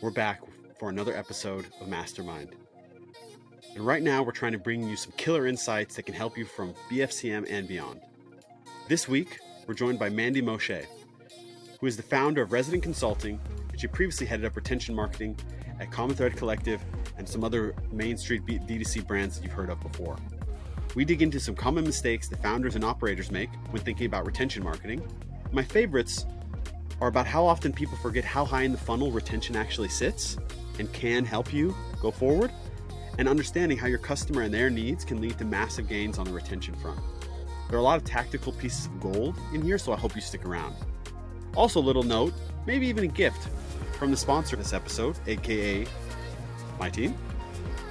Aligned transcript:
we're 0.00 0.10
back 0.10 0.40
for 0.78 0.88
another 0.90 1.16
episode 1.16 1.66
of 1.80 1.88
Mastermind. 1.88 2.50
And 3.74 3.86
right 3.86 4.02
now, 4.02 4.22
we're 4.22 4.32
trying 4.32 4.52
to 4.52 4.58
bring 4.58 4.88
you 4.88 4.96
some 4.96 5.12
killer 5.16 5.46
insights 5.46 5.96
that 5.96 6.04
can 6.04 6.14
help 6.14 6.36
you 6.36 6.44
from 6.44 6.74
BFCM 6.90 7.46
and 7.50 7.66
beyond. 7.66 8.00
This 8.88 9.08
week, 9.08 9.38
we're 9.66 9.74
joined 9.74 9.98
by 9.98 10.10
Mandi 10.10 10.42
Moshay, 10.42 10.86
who 11.80 11.86
is 11.86 11.96
the 11.96 12.02
founder 12.02 12.42
of 12.42 12.52
Resident 12.52 12.82
Consulting, 12.82 13.40
and 13.70 13.80
she 13.80 13.86
previously 13.86 14.26
headed 14.26 14.44
up 14.44 14.56
retention 14.56 14.94
marketing 14.94 15.36
at 15.80 15.90
Common 15.90 16.16
Thread 16.16 16.36
Collective 16.36 16.82
and 17.16 17.28
some 17.28 17.42
other 17.42 17.74
Main 17.90 18.16
Street 18.16 18.44
D2C 18.46 19.06
brands 19.06 19.36
that 19.36 19.44
you've 19.44 19.52
heard 19.52 19.70
of 19.70 19.80
before. 19.80 20.16
We 20.94 21.04
dig 21.04 21.22
into 21.22 21.40
some 21.40 21.54
common 21.54 21.84
mistakes 21.84 22.28
that 22.28 22.42
founders 22.42 22.76
and 22.76 22.84
operators 22.84 23.30
make 23.30 23.50
when 23.70 23.82
thinking 23.82 24.06
about 24.06 24.26
retention 24.26 24.62
marketing. 24.62 25.02
My 25.50 25.62
favorites 25.62 26.26
are 27.04 27.08
about 27.08 27.26
how 27.26 27.44
often 27.44 27.70
people 27.70 27.98
forget 27.98 28.24
how 28.24 28.46
high 28.46 28.62
in 28.62 28.72
the 28.72 28.78
funnel 28.78 29.10
retention 29.10 29.54
actually 29.56 29.90
sits 29.90 30.38
and 30.78 30.90
can 30.94 31.22
help 31.22 31.52
you 31.52 31.76
go 32.00 32.10
forward, 32.10 32.50
and 33.18 33.28
understanding 33.28 33.76
how 33.76 33.86
your 33.86 33.98
customer 33.98 34.40
and 34.40 34.54
their 34.54 34.70
needs 34.70 35.04
can 35.04 35.20
lead 35.20 35.36
to 35.36 35.44
massive 35.44 35.86
gains 35.86 36.18
on 36.18 36.24
the 36.24 36.32
retention 36.32 36.74
front. 36.76 36.98
There 37.68 37.76
are 37.76 37.80
a 37.80 37.84
lot 37.84 37.98
of 37.98 38.04
tactical 38.04 38.52
pieces 38.52 38.86
of 38.86 39.00
gold 39.00 39.36
in 39.52 39.60
here, 39.60 39.76
so 39.76 39.92
I 39.92 39.96
hope 39.96 40.14
you 40.14 40.22
stick 40.22 40.46
around. 40.46 40.74
Also, 41.54 41.78
a 41.78 41.82
little 41.82 42.02
note, 42.02 42.32
maybe 42.64 42.86
even 42.86 43.04
a 43.04 43.08
gift 43.08 43.48
from 43.98 44.10
the 44.10 44.16
sponsor 44.16 44.56
of 44.56 44.62
this 44.62 44.72
episode, 44.72 45.18
aka 45.26 45.86
my 46.80 46.88
team. 46.88 47.14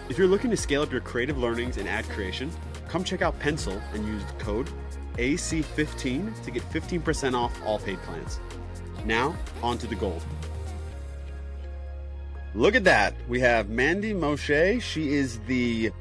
If 0.10 0.18
you're 0.18 0.28
looking 0.28 0.50
to 0.50 0.58
scale 0.58 0.82
up 0.82 0.92
your 0.92 1.02
creative 1.02 1.38
learnings 1.38 1.78
and 1.78 1.88
ad 1.88 2.06
creation, 2.10 2.50
come 2.90 3.04
check 3.04 3.22
out 3.22 3.40
Pencil 3.40 3.80
and 3.94 4.08
use 4.08 4.24
code 4.40 4.70
AC15 5.18 6.44
to 6.44 6.52
get 6.52 6.64
15% 6.72 7.36
off 7.36 7.56
all 7.64 7.78
paid 7.78 8.00
plans. 8.02 8.40
Now, 9.06 9.36
on 9.62 9.78
to 9.80 9.88
the 9.88 9.96
gold. 9.96 10.24
Look 12.56 12.76
at 12.76 12.84
that. 12.84 13.16
We 13.28 13.40
have 13.40 13.70
Mandi 13.70 14.14
Moshay. 14.14 14.82
She 14.82 15.14
is 15.14 15.40
the 15.42 15.92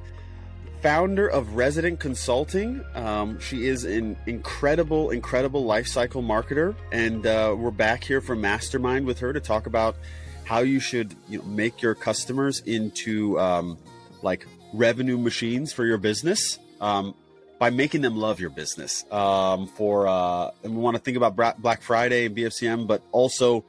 founder 0.83 1.29
of 1.29 1.55
Resident 1.55 2.01
Consulting. 2.01 2.85
Um, 2.95 3.39
she 3.41 3.67
is 3.67 3.85
an 3.85 4.17
incredible, 4.27 5.11
incredible 5.11 5.65
life 5.65 5.87
cycle 5.87 6.23
marketer. 6.23 6.75
And 6.91 7.27
uh, 7.27 7.55
we're 7.57 7.71
back 7.71 8.05
here 8.05 8.21
for 8.21 8.37
Mastermind 8.37 9.07
with 9.07 9.21
her 9.21 9.33
to 9.33 9.41
talk 9.41 9.67
about 9.67 9.97
how 10.45 10.59
you 10.59 10.81
should 10.81 11.15
you 11.29 11.39
know, 11.39 11.45
make 11.45 11.81
your 11.81 11.95
customers 11.95 12.61
into 12.61 13.39
um, 13.41 13.79
like 14.23 14.47
revenue 14.75 15.17
machines 15.17 15.73
for 15.73 15.87
your 15.87 15.99
business. 15.99 16.59
Um, 16.81 17.15
by 17.63 17.71
making 17.71 18.01
them 18.01 18.17
love 18.17 18.41
your 18.41 18.51
business. 18.51 19.05
Um, 19.13 19.69
for 19.69 20.09
uh, 20.09 20.51
and 20.65 20.75
we 20.75 20.83
want 20.83 20.97
to 20.97 21.01
think 21.01 21.17
about 21.17 21.37
Black 21.37 21.81
Friday 21.81 22.27
and 22.27 22.37
BFCM, 22.37 22.89
but 22.89 23.05
also 23.13 23.65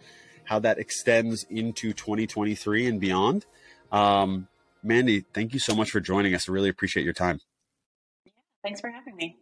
how 0.46 0.58
that 0.58 0.80
extends 0.80 1.46
into 1.48 1.94
2023 1.94 2.88
and 2.88 3.00
beyond. 3.00 3.46
Um, 3.92 4.48
Mandi, 4.82 5.24
thank 5.36 5.54
you 5.54 5.60
so 5.60 5.76
much 5.76 5.92
for 5.92 6.00
joining 6.00 6.34
us. 6.34 6.50
I 6.50 6.54
really 6.54 6.70
appreciate 6.70 7.04
your 7.04 7.14
time. 7.14 7.40
Thanks 8.64 8.82
for 8.82 8.90
having 8.90 9.16
me. 9.16 9.38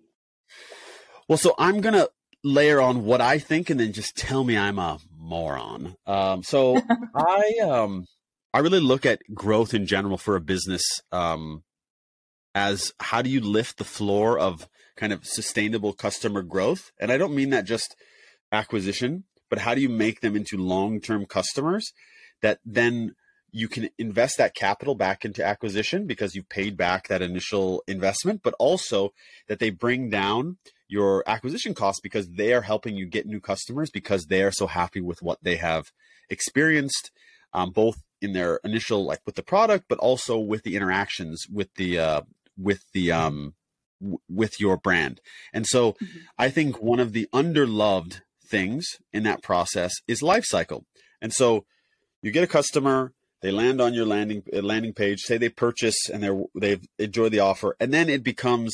Well, 1.30 1.38
so 1.38 1.56
I'm 1.58 1.80
gonna 1.80 2.10
layer 2.44 2.82
on 2.82 3.06
what 3.06 3.22
I 3.22 3.40
think, 3.40 3.70
and 3.70 3.80
then 3.80 3.94
just 3.94 4.18
tell 4.18 4.44
me 4.44 4.58
I'm 4.58 4.80
a 4.80 5.00
moron. 5.18 5.96
Um, 6.06 6.44
so 6.44 6.78
I 7.16 7.54
um, 7.64 8.06
I 8.54 8.60
really 8.60 8.82
look 8.82 9.06
at 9.06 9.22
growth 9.34 9.74
in 9.74 9.86
general 9.86 10.18
for 10.18 10.36
a 10.36 10.42
business 10.42 10.84
um, 11.14 11.64
as 12.54 12.94
how 13.00 13.22
do 13.22 13.30
you 13.30 13.42
lift 13.42 13.78
the 13.78 13.84
floor 13.84 14.38
of 14.40 14.68
kind 14.96 15.14
of 15.14 15.26
sustainable 15.26 15.94
customer 15.94 16.42
growth? 16.42 16.92
And 17.00 17.12
I 17.12 17.18
don't 17.18 17.36
mean 17.36 17.50
that 17.52 17.66
just 17.66 17.96
acquisition, 18.52 19.24
but 19.50 19.60
how 19.60 19.74
do 19.74 19.82
you 19.82 19.90
make 19.90 20.22
them 20.22 20.36
into 20.36 20.58
long-term 20.58 21.26
customers 21.26 21.94
that 22.42 22.60
then 22.66 23.16
you 23.52 23.68
can 23.68 23.90
invest 23.98 24.38
that 24.38 24.56
capital 24.56 24.96
back 24.96 25.26
into 25.26 25.46
acquisition 25.46 26.08
because 26.08 26.36
you've 26.36 26.50
paid 26.50 26.78
back 26.78 27.08
that 27.08 27.22
initial 27.22 27.84
investment, 27.88 28.42
but 28.44 28.56
also 28.60 29.14
that 29.48 29.60
they 29.60 29.70
bring 29.70 30.10
down 30.10 30.58
your 30.88 31.24
acquisition 31.28 31.74
costs 31.74 32.02
because 32.02 32.30
they 32.30 32.54
are 32.54 32.62
helping 32.62 32.96
you 32.96 33.06
get 33.06 33.26
new 33.26 33.40
customers 33.40 33.90
because 33.90 34.26
they 34.26 34.42
are 34.42 34.52
so 34.52 34.68
happy 34.68 35.02
with 35.02 35.22
what 35.22 35.40
they 35.42 35.58
have 35.58 35.92
experienced, 36.30 37.12
um, 37.54 37.72
both 37.72 38.04
in 38.22 38.34
their 38.34 38.60
initial 38.64 39.06
like 39.06 39.22
with 39.26 39.36
the 39.36 39.44
product, 39.44 39.86
but 39.90 40.00
also 40.00 40.38
with 40.38 40.64
the 40.64 40.76
interactions 40.76 41.46
with 41.52 41.74
the 41.76 42.00
uh, 42.00 42.22
with 42.62 42.84
the 42.94 43.12
um 43.12 43.54
w- 44.00 44.20
with 44.30 44.60
your 44.60 44.78
brand. 44.78 45.22
And 45.54 45.66
so 45.66 45.94
mm-hmm. 45.94 46.20
I 46.38 46.50
think 46.50 46.82
one 46.82 47.00
of 47.00 47.14
the 47.14 47.28
underloved 47.34 48.22
things 48.46 48.86
in 49.14 49.24
that 49.24 49.42
process 49.42 49.94
is 50.08 50.22
life 50.22 50.46
cycle. 50.46 50.86
And 51.22 51.34
so 51.34 51.66
you 52.22 52.32
get 52.32 52.44
a 52.44 52.48
customer, 52.48 53.14
they 53.42 53.52
land 53.52 53.82
on 53.82 53.94
your 53.94 54.06
landing 54.06 54.44
uh, 54.54 54.62
landing 54.62 54.94
page, 54.94 55.22
say 55.22 55.38
they 55.38 55.50
purchase 55.50 56.10
and 56.12 56.22
they're 56.22 56.42
they've 56.60 56.84
enjoyed 57.00 57.32
the 57.32 57.40
offer, 57.40 57.76
and 57.80 57.94
then 57.94 58.10
it 58.10 58.24
becomes 58.24 58.74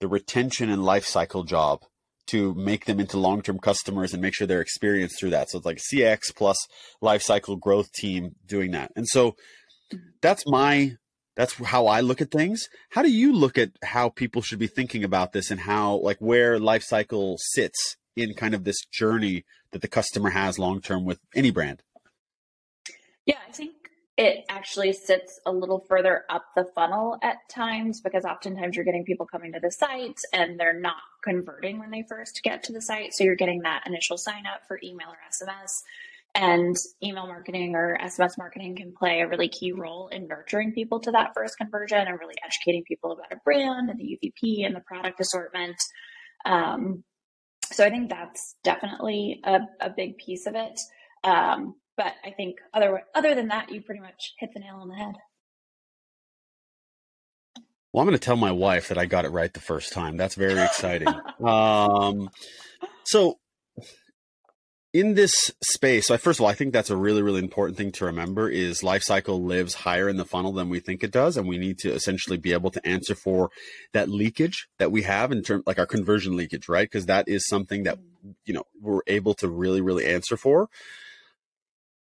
the 0.00 0.08
retention 0.08 0.68
and 0.68 0.84
life 0.84 1.04
cycle 1.04 1.44
job 1.44 1.84
to 2.26 2.54
make 2.54 2.86
them 2.86 3.00
into 3.00 3.18
long-term 3.18 3.58
customers 3.58 4.12
and 4.12 4.22
make 4.22 4.34
sure 4.34 4.46
they're 4.46 4.60
experienced 4.60 5.18
through 5.18 5.30
that. 5.30 5.50
So 5.50 5.58
it's 5.58 5.66
like 5.66 5.78
CX 5.78 6.34
plus 6.34 6.56
life 7.00 7.22
cycle 7.22 7.56
growth 7.56 7.92
team 7.92 8.34
doing 8.46 8.72
that. 8.72 8.90
And 8.96 9.08
so 9.08 9.32
mm-hmm. 9.32 9.98
that's 10.20 10.44
my 10.46 10.96
that's 11.36 11.54
how 11.54 11.86
I 11.86 12.00
look 12.00 12.20
at 12.20 12.30
things. 12.30 12.68
How 12.90 13.02
do 13.02 13.10
you 13.10 13.32
look 13.32 13.56
at 13.58 13.70
how 13.82 14.08
people 14.08 14.42
should 14.42 14.58
be 14.58 14.66
thinking 14.66 15.04
about 15.04 15.32
this 15.32 15.50
and 15.50 15.60
how 15.60 15.96
like 15.96 16.18
where 16.18 16.58
life 16.58 16.82
cycle 16.82 17.36
sits 17.38 17.96
in 18.16 18.34
kind 18.34 18.54
of 18.54 18.64
this 18.64 18.84
journey 18.92 19.44
that 19.72 19.82
the 19.82 19.88
customer 19.88 20.30
has 20.30 20.58
long 20.58 20.80
term 20.80 21.04
with 21.04 21.18
any 21.34 21.50
brand? 21.50 21.82
Yeah, 23.24 23.38
I 23.48 23.52
think 23.52 23.72
it 24.18 24.44
actually 24.50 24.92
sits 24.92 25.40
a 25.46 25.52
little 25.52 25.84
further 25.88 26.24
up 26.28 26.44
the 26.54 26.66
funnel 26.74 27.16
at 27.22 27.36
times 27.48 28.02
because 28.02 28.24
oftentimes 28.24 28.76
you're 28.76 28.84
getting 28.84 29.04
people 29.04 29.26
coming 29.26 29.54
to 29.54 29.60
the 29.60 29.70
site 29.70 30.20
and 30.34 30.60
they're 30.60 30.78
not 30.78 30.96
converting 31.24 31.78
when 31.78 31.90
they 31.90 32.04
first 32.06 32.40
get 32.42 32.64
to 32.64 32.72
the 32.72 32.82
site. 32.82 33.14
So 33.14 33.24
you're 33.24 33.36
getting 33.36 33.62
that 33.62 33.84
initial 33.86 34.18
sign 34.18 34.44
up 34.46 34.62
for 34.68 34.78
email 34.82 35.08
or 35.08 35.16
SMS 35.30 35.70
and 36.34 36.74
email 37.02 37.26
marketing 37.26 37.74
or 37.74 37.98
SMS 38.02 38.38
marketing 38.38 38.76
can 38.76 38.94
play 38.98 39.20
a 39.20 39.28
really 39.28 39.48
key 39.48 39.72
role 39.72 40.08
in 40.08 40.26
nurturing 40.26 40.72
people 40.72 41.00
to 41.00 41.10
that 41.10 41.32
first 41.34 41.58
conversion 41.58 41.98
and 41.98 42.18
really 42.18 42.34
educating 42.44 42.84
people 42.88 43.12
about 43.12 43.32
a 43.32 43.36
brand 43.44 43.90
and 43.90 43.98
the 43.98 44.18
UVP 44.18 44.64
and 44.64 44.74
the 44.74 44.80
product 44.80 45.20
assortment. 45.20 45.76
Um, 46.44 47.04
so 47.70 47.84
I 47.84 47.90
think 47.90 48.10
that's 48.10 48.56
definitely 48.64 49.40
a, 49.44 49.60
a 49.80 49.90
big 49.90 50.16
piece 50.16 50.46
of 50.46 50.54
it. 50.54 50.78
Um, 51.24 51.74
but 51.96 52.14
I 52.24 52.30
think 52.30 52.56
other 52.72 53.02
other 53.14 53.34
than 53.34 53.48
that, 53.48 53.70
you 53.70 53.82
pretty 53.82 54.00
much 54.00 54.34
hit 54.38 54.50
the 54.54 54.60
nail 54.60 54.76
on 54.76 54.88
the 54.88 54.94
head. 54.94 55.14
Well, 57.92 58.00
I'm 58.00 58.08
going 58.08 58.18
to 58.18 58.24
tell 58.24 58.36
my 58.36 58.52
wife 58.52 58.88
that 58.88 58.96
I 58.96 59.04
got 59.04 59.26
it 59.26 59.28
right 59.28 59.52
the 59.52 59.60
first 59.60 59.92
time. 59.92 60.16
That's 60.16 60.34
very 60.34 60.60
exciting. 60.62 61.08
um, 61.44 62.30
so 63.04 63.38
in 64.92 65.14
this 65.14 65.50
space, 65.62 66.08
so 66.08 66.18
first 66.18 66.38
of 66.38 66.44
all, 66.44 66.50
I 66.50 66.54
think 66.54 66.72
that's 66.72 66.90
a 66.90 66.96
really, 66.96 67.22
really 67.22 67.40
important 67.40 67.78
thing 67.78 67.92
to 67.92 68.04
remember 68.04 68.48
is 68.48 68.82
life 68.82 69.02
cycle 69.02 69.42
lives 69.42 69.74
higher 69.74 70.08
in 70.08 70.18
the 70.18 70.24
funnel 70.24 70.52
than 70.52 70.68
we 70.68 70.80
think 70.80 71.02
it 71.02 71.10
does. 71.10 71.36
And 71.36 71.48
we 71.48 71.56
need 71.56 71.78
to 71.78 71.92
essentially 71.92 72.36
be 72.36 72.52
able 72.52 72.70
to 72.72 72.86
answer 72.86 73.14
for 73.14 73.50
that 73.92 74.10
leakage 74.10 74.68
that 74.78 74.92
we 74.92 75.02
have 75.02 75.32
in 75.32 75.42
terms 75.42 75.64
like 75.66 75.78
our 75.78 75.86
conversion 75.86 76.36
leakage, 76.36 76.68
right? 76.68 76.90
Because 76.90 77.06
that 77.06 77.26
is 77.26 77.46
something 77.46 77.84
that, 77.84 77.98
you 78.44 78.52
know, 78.52 78.64
we're 78.80 79.00
able 79.06 79.32
to 79.34 79.48
really, 79.48 79.80
really 79.80 80.06
answer 80.06 80.36
for. 80.36 80.68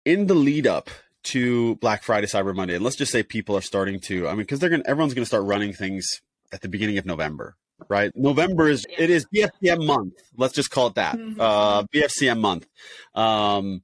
In 0.06 0.26
the 0.26 0.34
lead 0.34 0.66
up 0.66 0.88
to 1.22 1.76
Black 1.76 2.02
Friday, 2.02 2.26
Cyber 2.26 2.54
Monday, 2.54 2.76
and 2.76 2.84
let's 2.84 2.96
just 2.96 3.12
say 3.12 3.22
people 3.22 3.54
are 3.54 3.60
starting 3.60 4.00
to, 4.00 4.26
I 4.26 4.30
mean, 4.30 4.38
because 4.38 4.58
they're 4.58 4.70
to, 4.70 4.88
everyone's 4.88 5.12
going 5.12 5.24
to 5.24 5.28
start 5.28 5.44
running 5.44 5.74
things 5.74 6.22
at 6.50 6.62
the 6.62 6.68
beginning 6.68 6.96
of 6.96 7.04
November, 7.04 7.56
right? 7.88 8.12
November 8.14 8.68
is 8.68 8.84
yeah. 8.88 9.02
it 9.02 9.10
is 9.10 9.26
BFCM 9.34 9.86
month. 9.86 10.14
Let's 10.36 10.54
just 10.54 10.70
call 10.70 10.88
it 10.88 10.94
that. 10.94 11.16
Mm-hmm. 11.16 11.40
Uh, 11.40 11.82
BFCM 11.84 12.40
month. 12.40 12.66
Um, 13.14 13.82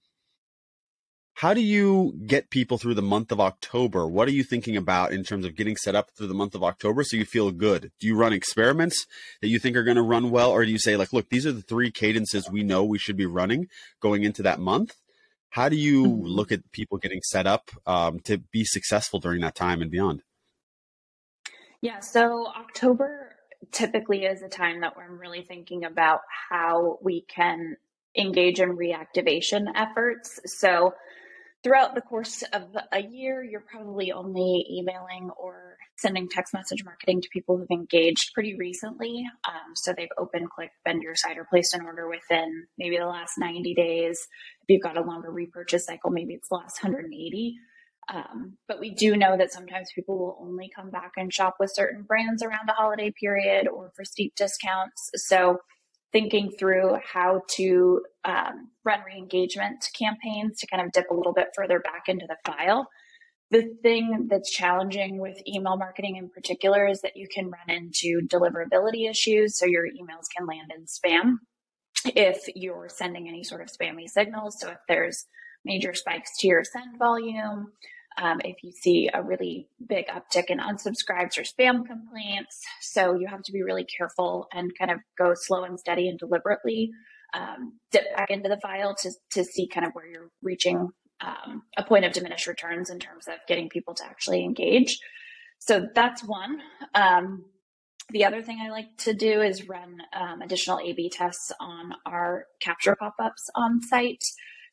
how 1.36 1.52
do 1.52 1.60
you 1.60 2.14
get 2.26 2.48
people 2.48 2.78
through 2.78 2.94
the 2.94 3.02
month 3.02 3.30
of 3.30 3.40
October? 3.40 4.08
What 4.08 4.26
are 4.26 4.32
you 4.32 4.42
thinking 4.42 4.74
about 4.74 5.12
in 5.12 5.22
terms 5.22 5.44
of 5.44 5.54
getting 5.54 5.76
set 5.76 5.94
up 5.94 6.10
through 6.16 6.28
the 6.28 6.34
month 6.34 6.54
of 6.54 6.64
October 6.64 7.04
so 7.04 7.18
you 7.18 7.26
feel 7.26 7.50
good? 7.50 7.92
Do 8.00 8.06
you 8.06 8.16
run 8.16 8.32
experiments 8.32 9.06
that 9.42 9.48
you 9.48 9.58
think 9.58 9.76
are 9.76 9.84
going 9.84 9.98
to 9.98 10.02
run 10.02 10.30
well, 10.30 10.50
or 10.50 10.64
do 10.64 10.70
you 10.70 10.78
say 10.78 10.96
like, 10.96 11.12
look, 11.12 11.28
these 11.28 11.44
are 11.44 11.52
the 11.52 11.60
three 11.60 11.90
cadences 11.90 12.48
we 12.50 12.62
know 12.62 12.84
we 12.84 12.98
should 12.98 13.18
be 13.18 13.26
running 13.26 13.66
going 14.00 14.24
into 14.24 14.42
that 14.44 14.60
month? 14.60 14.94
How 15.50 15.68
do 15.68 15.76
you 15.76 16.04
mm-hmm. 16.04 16.26
look 16.26 16.52
at 16.52 16.72
people 16.72 16.96
getting 16.96 17.20
set 17.22 17.46
up 17.46 17.70
um, 17.84 18.20
to 18.20 18.38
be 18.38 18.64
successful 18.64 19.20
during 19.20 19.42
that 19.42 19.54
time 19.54 19.82
and 19.82 19.90
beyond? 19.90 20.22
Yeah, 21.82 22.00
so 22.00 22.46
October 22.46 23.35
typically 23.72 24.24
is 24.24 24.42
a 24.42 24.48
time 24.48 24.80
that 24.80 24.94
I'm 24.96 25.18
really 25.18 25.42
thinking 25.42 25.84
about 25.84 26.20
how 26.50 26.98
we 27.02 27.22
can 27.22 27.76
engage 28.16 28.60
in 28.60 28.76
reactivation 28.76 29.66
efforts. 29.74 30.40
So 30.46 30.94
throughout 31.62 31.94
the 31.94 32.00
course 32.00 32.42
of 32.52 32.76
a 32.92 33.02
year, 33.02 33.42
you're 33.42 33.64
probably 33.68 34.12
only 34.12 34.66
emailing 34.70 35.30
or 35.36 35.76
sending 35.98 36.28
text 36.28 36.52
message 36.54 36.84
marketing 36.84 37.22
to 37.22 37.28
people 37.32 37.56
who've 37.56 37.70
engaged 37.70 38.32
pretty 38.34 38.54
recently. 38.56 39.24
Um, 39.44 39.74
so 39.74 39.92
they've 39.96 40.08
open 40.18 40.46
click, 40.54 40.70
been 40.84 41.00
your 41.00 41.14
site, 41.14 41.38
or 41.38 41.44
placed 41.44 41.74
an 41.74 41.82
order 41.84 42.08
within 42.08 42.66
maybe 42.78 42.98
the 42.98 43.06
last 43.06 43.32
90 43.38 43.74
days. 43.74 44.26
If 44.62 44.66
you've 44.68 44.82
got 44.82 44.98
a 44.98 45.02
longer 45.02 45.30
repurchase 45.30 45.86
cycle, 45.86 46.10
maybe 46.10 46.34
it's 46.34 46.48
the 46.48 46.56
last 46.56 46.82
180. 46.82 47.56
Um, 48.12 48.56
but 48.68 48.78
we 48.78 48.90
do 48.90 49.16
know 49.16 49.36
that 49.36 49.52
sometimes 49.52 49.88
people 49.94 50.18
will 50.18 50.38
only 50.40 50.70
come 50.74 50.90
back 50.90 51.12
and 51.16 51.32
shop 51.32 51.56
with 51.58 51.74
certain 51.74 52.02
brands 52.02 52.42
around 52.42 52.68
a 52.68 52.72
holiday 52.72 53.10
period 53.10 53.66
or 53.66 53.90
for 53.96 54.04
steep 54.04 54.34
discounts. 54.36 55.10
So 55.16 55.58
thinking 56.12 56.52
through 56.56 56.98
how 57.04 57.42
to 57.56 58.00
um, 58.24 58.70
run 58.84 59.00
re-engagement 59.04 59.84
campaigns 59.98 60.58
to 60.60 60.66
kind 60.68 60.84
of 60.84 60.92
dip 60.92 61.10
a 61.10 61.14
little 61.14 61.32
bit 61.32 61.48
further 61.54 61.80
back 61.80 62.04
into 62.08 62.26
the 62.28 62.36
file. 62.46 62.88
The 63.50 63.74
thing 63.82 64.28
that's 64.30 64.50
challenging 64.50 65.18
with 65.18 65.36
email 65.46 65.76
marketing 65.76 66.16
in 66.16 66.28
particular 66.28 66.86
is 66.86 67.00
that 67.02 67.16
you 67.16 67.26
can 67.32 67.50
run 67.50 67.68
into 67.68 68.26
deliverability 68.26 69.08
issues. 69.08 69.58
So 69.58 69.66
your 69.66 69.84
emails 69.84 70.26
can 70.36 70.46
land 70.46 70.72
in 70.76 70.84
spam 70.86 71.38
if 72.14 72.48
you're 72.54 72.88
sending 72.88 73.28
any 73.28 73.44
sort 73.44 73.60
of 73.60 73.68
spammy 73.68 74.08
signals. 74.08 74.56
So 74.60 74.70
if 74.70 74.78
there's 74.88 75.26
major 75.64 75.94
spikes 75.94 76.30
to 76.38 76.46
your 76.48 76.64
send 76.64 76.98
volume, 76.98 77.72
um, 78.18 78.40
if 78.44 78.56
you 78.62 78.72
see 78.72 79.08
a 79.12 79.22
really 79.22 79.68
big 79.86 80.06
uptick 80.08 80.46
in 80.48 80.58
unsubscribes 80.58 81.38
or 81.38 81.42
spam 81.42 81.84
complaints. 81.86 82.62
So 82.80 83.14
you 83.14 83.26
have 83.26 83.42
to 83.42 83.52
be 83.52 83.62
really 83.62 83.84
careful 83.84 84.48
and 84.52 84.72
kind 84.78 84.90
of 84.90 84.98
go 85.18 85.34
slow 85.34 85.64
and 85.64 85.78
steady 85.78 86.08
and 86.08 86.18
deliberately 86.18 86.90
um, 87.34 87.78
dip 87.90 88.04
back 88.16 88.30
into 88.30 88.48
the 88.48 88.60
file 88.60 88.94
to, 89.02 89.10
to 89.32 89.44
see 89.44 89.68
kind 89.68 89.86
of 89.86 89.92
where 89.92 90.06
you're 90.06 90.30
reaching 90.42 90.88
um, 91.20 91.62
a 91.76 91.82
point 91.82 92.04
of 92.04 92.12
diminished 92.12 92.46
returns 92.46 92.90
in 92.90 92.98
terms 92.98 93.26
of 93.28 93.34
getting 93.48 93.68
people 93.68 93.94
to 93.94 94.04
actually 94.04 94.44
engage. 94.44 94.98
So 95.58 95.86
that's 95.94 96.22
one. 96.22 96.60
Um, 96.94 97.44
the 98.10 98.24
other 98.24 98.42
thing 98.42 98.58
I 98.62 98.70
like 98.70 98.96
to 98.98 99.14
do 99.14 99.40
is 99.40 99.68
run 99.68 99.98
um, 100.12 100.40
additional 100.40 100.78
A 100.78 100.92
B 100.92 101.10
tests 101.10 101.50
on 101.58 101.92
our 102.04 102.44
capture 102.60 102.94
pop 102.94 103.14
ups 103.18 103.50
on 103.54 103.82
site. 103.82 104.22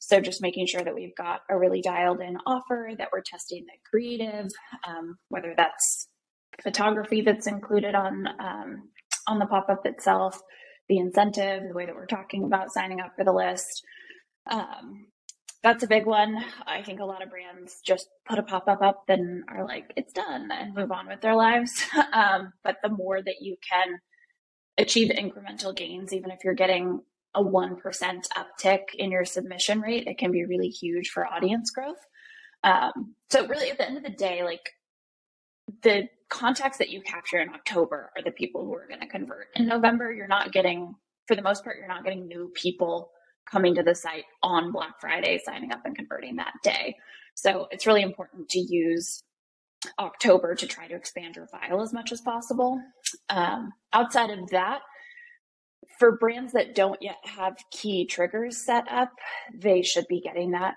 So 0.06 0.20
just 0.20 0.42
making 0.42 0.68
sure 0.68 0.82
that 0.82 0.94
we've 0.94 1.16
got 1.16 1.42
a 1.50 1.58
really 1.58 1.82
dialed 1.82 2.20
in 2.20 2.36
offer, 2.46 2.92
that 2.98 3.08
we're 3.14 3.22
testing 3.22 3.66
the 3.66 3.90
creative, 3.90 4.52
um, 4.86 5.16
whether 5.30 5.54
that's 5.56 6.10
photography 6.62 7.22
that's 7.22 7.48
included 7.48 7.96
on 7.96 8.28
um, 8.38 8.90
on 9.30 9.40
the 9.40 9.46
pop 9.46 9.70
up 9.70 9.86
itself, 9.86 10.42
the 10.90 10.98
incentive, 10.98 11.64
the 11.66 11.74
way 11.74 11.86
that 11.86 11.96
we're 11.96 12.06
talking 12.06 12.44
about 12.44 12.74
signing 12.74 13.00
up 13.00 13.14
for 13.16 13.24
the 13.24 13.32
list. 13.32 13.82
Um, 14.52 15.08
that's 15.64 15.84
a 15.84 15.88
big 15.88 16.06
one. 16.06 16.38
I 16.68 16.84
think 16.84 17.00
a 17.00 17.06
lot 17.06 17.24
of 17.24 17.30
brands 17.30 17.80
just 17.86 18.10
put 18.28 18.40
a 18.40 18.44
pop 18.44 18.68
up 18.68 18.82
up 18.82 19.06
and 19.08 19.46
are 19.48 19.66
like, 19.66 19.94
it's 19.96 20.12
done 20.12 20.50
and 20.52 20.76
move 20.76 20.92
on 20.92 21.08
with 21.08 21.22
their 21.22 21.36
lives. 21.36 21.82
Um, 22.12 22.52
but 22.64 22.76
the 22.84 22.90
more 22.90 23.22
that 23.22 23.38
you 23.40 23.56
can 23.68 24.00
achieve 24.78 25.10
incremental 25.10 25.74
gains, 25.74 26.14
even 26.14 26.30
if 26.30 26.40
you're 26.44 26.54
getting 26.54 27.00
a 27.36 27.44
1% 27.44 27.82
uptick 27.82 28.82
in 28.98 29.12
your 29.12 29.26
submission 29.26 29.82
rate, 29.82 30.08
it 30.08 30.18
can 30.18 30.32
be 30.32 30.46
really 30.46 30.70
huge 30.70 31.10
for 31.10 31.26
audience 31.26 31.72
growth. 31.72 31.98
Um, 32.64 33.16
so, 33.30 33.48
really, 33.48 33.70
at 33.72 33.78
the 33.78 33.88
end 33.88 33.98
of 33.98 34.04
the 34.04 34.10
day, 34.10 34.44
like 34.44 34.70
the 35.82 36.08
contacts 36.30 36.78
that 36.78 36.90
you 36.90 37.02
capture 37.02 37.40
in 37.40 37.50
October 37.50 38.12
are 38.16 38.24
the 38.24 38.32
people 38.32 38.66
who 38.66 38.74
are 38.74 38.88
going 38.88 39.02
to 39.02 39.08
convert. 39.08 39.48
In 39.56 39.68
November, 39.68 40.12
you're 40.12 40.28
not 40.28 40.52
getting, 40.52 40.96
for 41.28 41.36
the 41.36 41.42
most 41.42 41.64
part, 41.64 41.78
you're 41.78 41.88
not 41.88 42.04
getting 42.04 42.28
new 42.28 42.52
people 42.54 43.12
coming 43.52 43.76
to 43.76 43.84
the 43.84 43.96
site 43.96 44.26
on 44.42 44.72
Black 44.72 45.00
Friday, 45.02 45.40
signing 45.44 45.72
up 45.72 45.82
and 45.86 45.96
converting 45.96 46.38
that 46.38 46.54
day. 46.64 46.96
So, 47.36 47.68
it's 47.72 47.88
really 47.88 48.04
important 48.04 48.50
to 48.50 48.60
use 48.60 49.24
October 50.00 50.56
to 50.56 50.68
try 50.68 50.88
to 50.88 50.96
expand 50.96 51.36
your 51.36 51.48
file 51.48 51.82
as 51.82 51.92
much 51.92 52.12
as 52.12 52.22
possible. 52.22 52.82
Um, 53.30 53.74
outside 53.92 54.30
of 54.30 54.50
that, 54.52 54.80
for 56.04 56.18
brands 56.18 56.52
that 56.52 56.76
don't 56.76 57.02
yet 57.02 57.16
have 57.24 57.56
key 57.72 58.06
triggers 58.06 58.58
set 58.58 58.84
up, 58.92 59.10
they 59.54 59.82
should 59.82 60.06
be 60.10 60.20
getting 60.20 60.52
that 60.52 60.74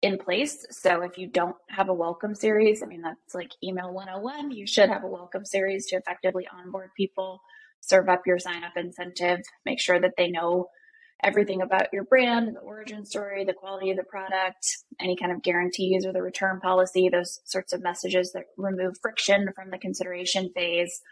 in 0.00 0.16
place. 0.16 0.64
So 0.70 1.02
if 1.02 1.18
you 1.18 1.28
don't 1.28 1.56
have 1.68 1.90
a 1.90 1.92
welcome 1.92 2.34
series, 2.34 2.82
I 2.82 2.86
mean, 2.86 3.02
that's 3.02 3.34
like 3.34 3.50
email 3.62 3.92
101, 3.92 4.52
you 4.52 4.66
should 4.66 4.88
have 4.88 5.04
a 5.04 5.06
welcome 5.06 5.44
series 5.44 5.84
to 5.88 5.96
effectively 5.96 6.48
onboard 6.50 6.92
people, 6.96 7.42
serve 7.82 8.08
up 8.08 8.22
your 8.24 8.38
sign 8.38 8.64
up 8.64 8.72
incentive, 8.74 9.40
make 9.66 9.82
sure 9.82 10.00
that 10.00 10.14
they 10.16 10.30
know 10.30 10.68
everything 11.22 11.60
about 11.60 11.92
your 11.92 12.04
brand, 12.04 12.56
the 12.56 12.60
origin 12.60 13.04
story, 13.04 13.44
the 13.44 13.52
quality 13.52 13.90
of 13.90 13.98
the 13.98 14.04
product, 14.04 14.66
any 14.98 15.14
kind 15.14 15.30
of 15.30 15.42
guarantees 15.42 16.06
or 16.06 16.14
the 16.14 16.22
return 16.22 16.58
policy, 16.58 17.10
those 17.10 17.38
sorts 17.44 17.74
of 17.74 17.82
messages 17.82 18.32
that 18.32 18.44
remove 18.56 18.94
friction 19.02 19.46
from 19.54 19.68
the 19.68 19.76
consideration 19.76 20.50
phase. 20.54 21.02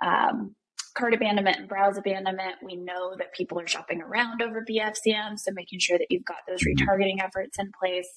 Um, 0.00 0.56
cart 0.94 1.14
abandonment 1.14 1.58
and 1.58 1.68
browse 1.68 1.98
abandonment, 1.98 2.56
we 2.62 2.76
know 2.76 3.14
that 3.18 3.34
people 3.34 3.60
are 3.60 3.66
shopping 3.66 4.00
around 4.00 4.42
over 4.42 4.64
BFCM. 4.68 5.38
So 5.38 5.52
making 5.52 5.80
sure 5.80 5.98
that 5.98 6.06
you've 6.10 6.24
got 6.24 6.38
those 6.48 6.60
mm-hmm. 6.60 6.88
retargeting 6.88 7.22
efforts 7.22 7.58
in 7.58 7.70
place. 7.78 8.08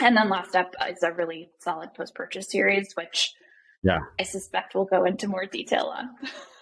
And 0.00 0.16
then 0.16 0.28
last 0.28 0.54
up 0.56 0.74
is 0.88 1.02
a 1.02 1.12
really 1.12 1.50
solid 1.60 1.94
post 1.94 2.14
purchase 2.14 2.50
series, 2.50 2.92
which 2.94 3.32
yeah, 3.82 4.00
I 4.18 4.24
suspect 4.24 4.74
we'll 4.74 4.84
go 4.84 5.04
into 5.04 5.28
more 5.28 5.46
detail 5.46 5.92
on. 5.96 6.08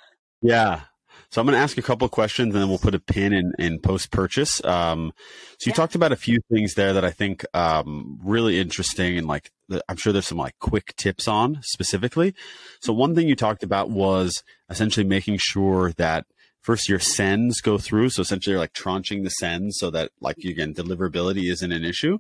yeah. 0.43 0.83
So 1.31 1.41
I'm 1.41 1.47
going 1.47 1.57
to 1.57 1.63
ask 1.63 1.77
a 1.77 1.83
couple 1.83 2.07
of 2.07 2.11
questions 2.11 2.55
and 2.55 2.63
then 2.63 2.69
we'll 2.71 2.79
put 2.79 2.95
a 2.95 3.01
pin 3.01 3.33
in, 3.35 3.53
in 3.59 3.81
post 3.81 4.11
purchase. 4.11 4.65
Um, 4.65 5.13
so 5.59 5.69
you 5.69 5.73
yeah. 5.73 5.75
talked 5.75 5.95
about 5.95 6.13
a 6.13 6.17
few 6.17 6.39
things 6.51 6.75
there 6.75 6.95
that 6.95 7.05
I 7.05 7.11
think 7.11 7.45
um, 7.55 8.19
really 8.23 8.59
interesting 8.59 9.19
and 9.19 9.27
like 9.27 9.51
I'm 9.89 9.97
sure 9.97 10.13
there's 10.13 10.27
some 10.27 10.39
like 10.39 10.59
quick 10.59 10.97
tips 10.97 11.29
on 11.29 11.61
specifically. 11.63 12.35
So 12.81 12.95
one 12.95 13.15
thing 13.15 13.29
you 13.29 13.37
talked 13.37 13.63
about 13.63 13.91
was 13.91 14.43
essentially 14.71 15.05
making 15.05 15.39
sure 15.39 15.93
that 15.99 16.25
first 16.63 16.89
your 16.89 16.99
sends 16.99 17.61
go 17.61 17.77
through. 17.77 18.09
So 18.11 18.23
essentially 18.23 18.53
you're 18.53 18.61
like 18.61 18.73
tranching 18.73 19.25
the 19.25 19.31
sends 19.31 19.79
so 19.79 19.91
that 19.91 20.11
like 20.21 20.39
again 20.39 20.73
deliverability 20.73 21.51
isn't 21.51 21.73
an 21.73 21.85
issue. 21.85 22.19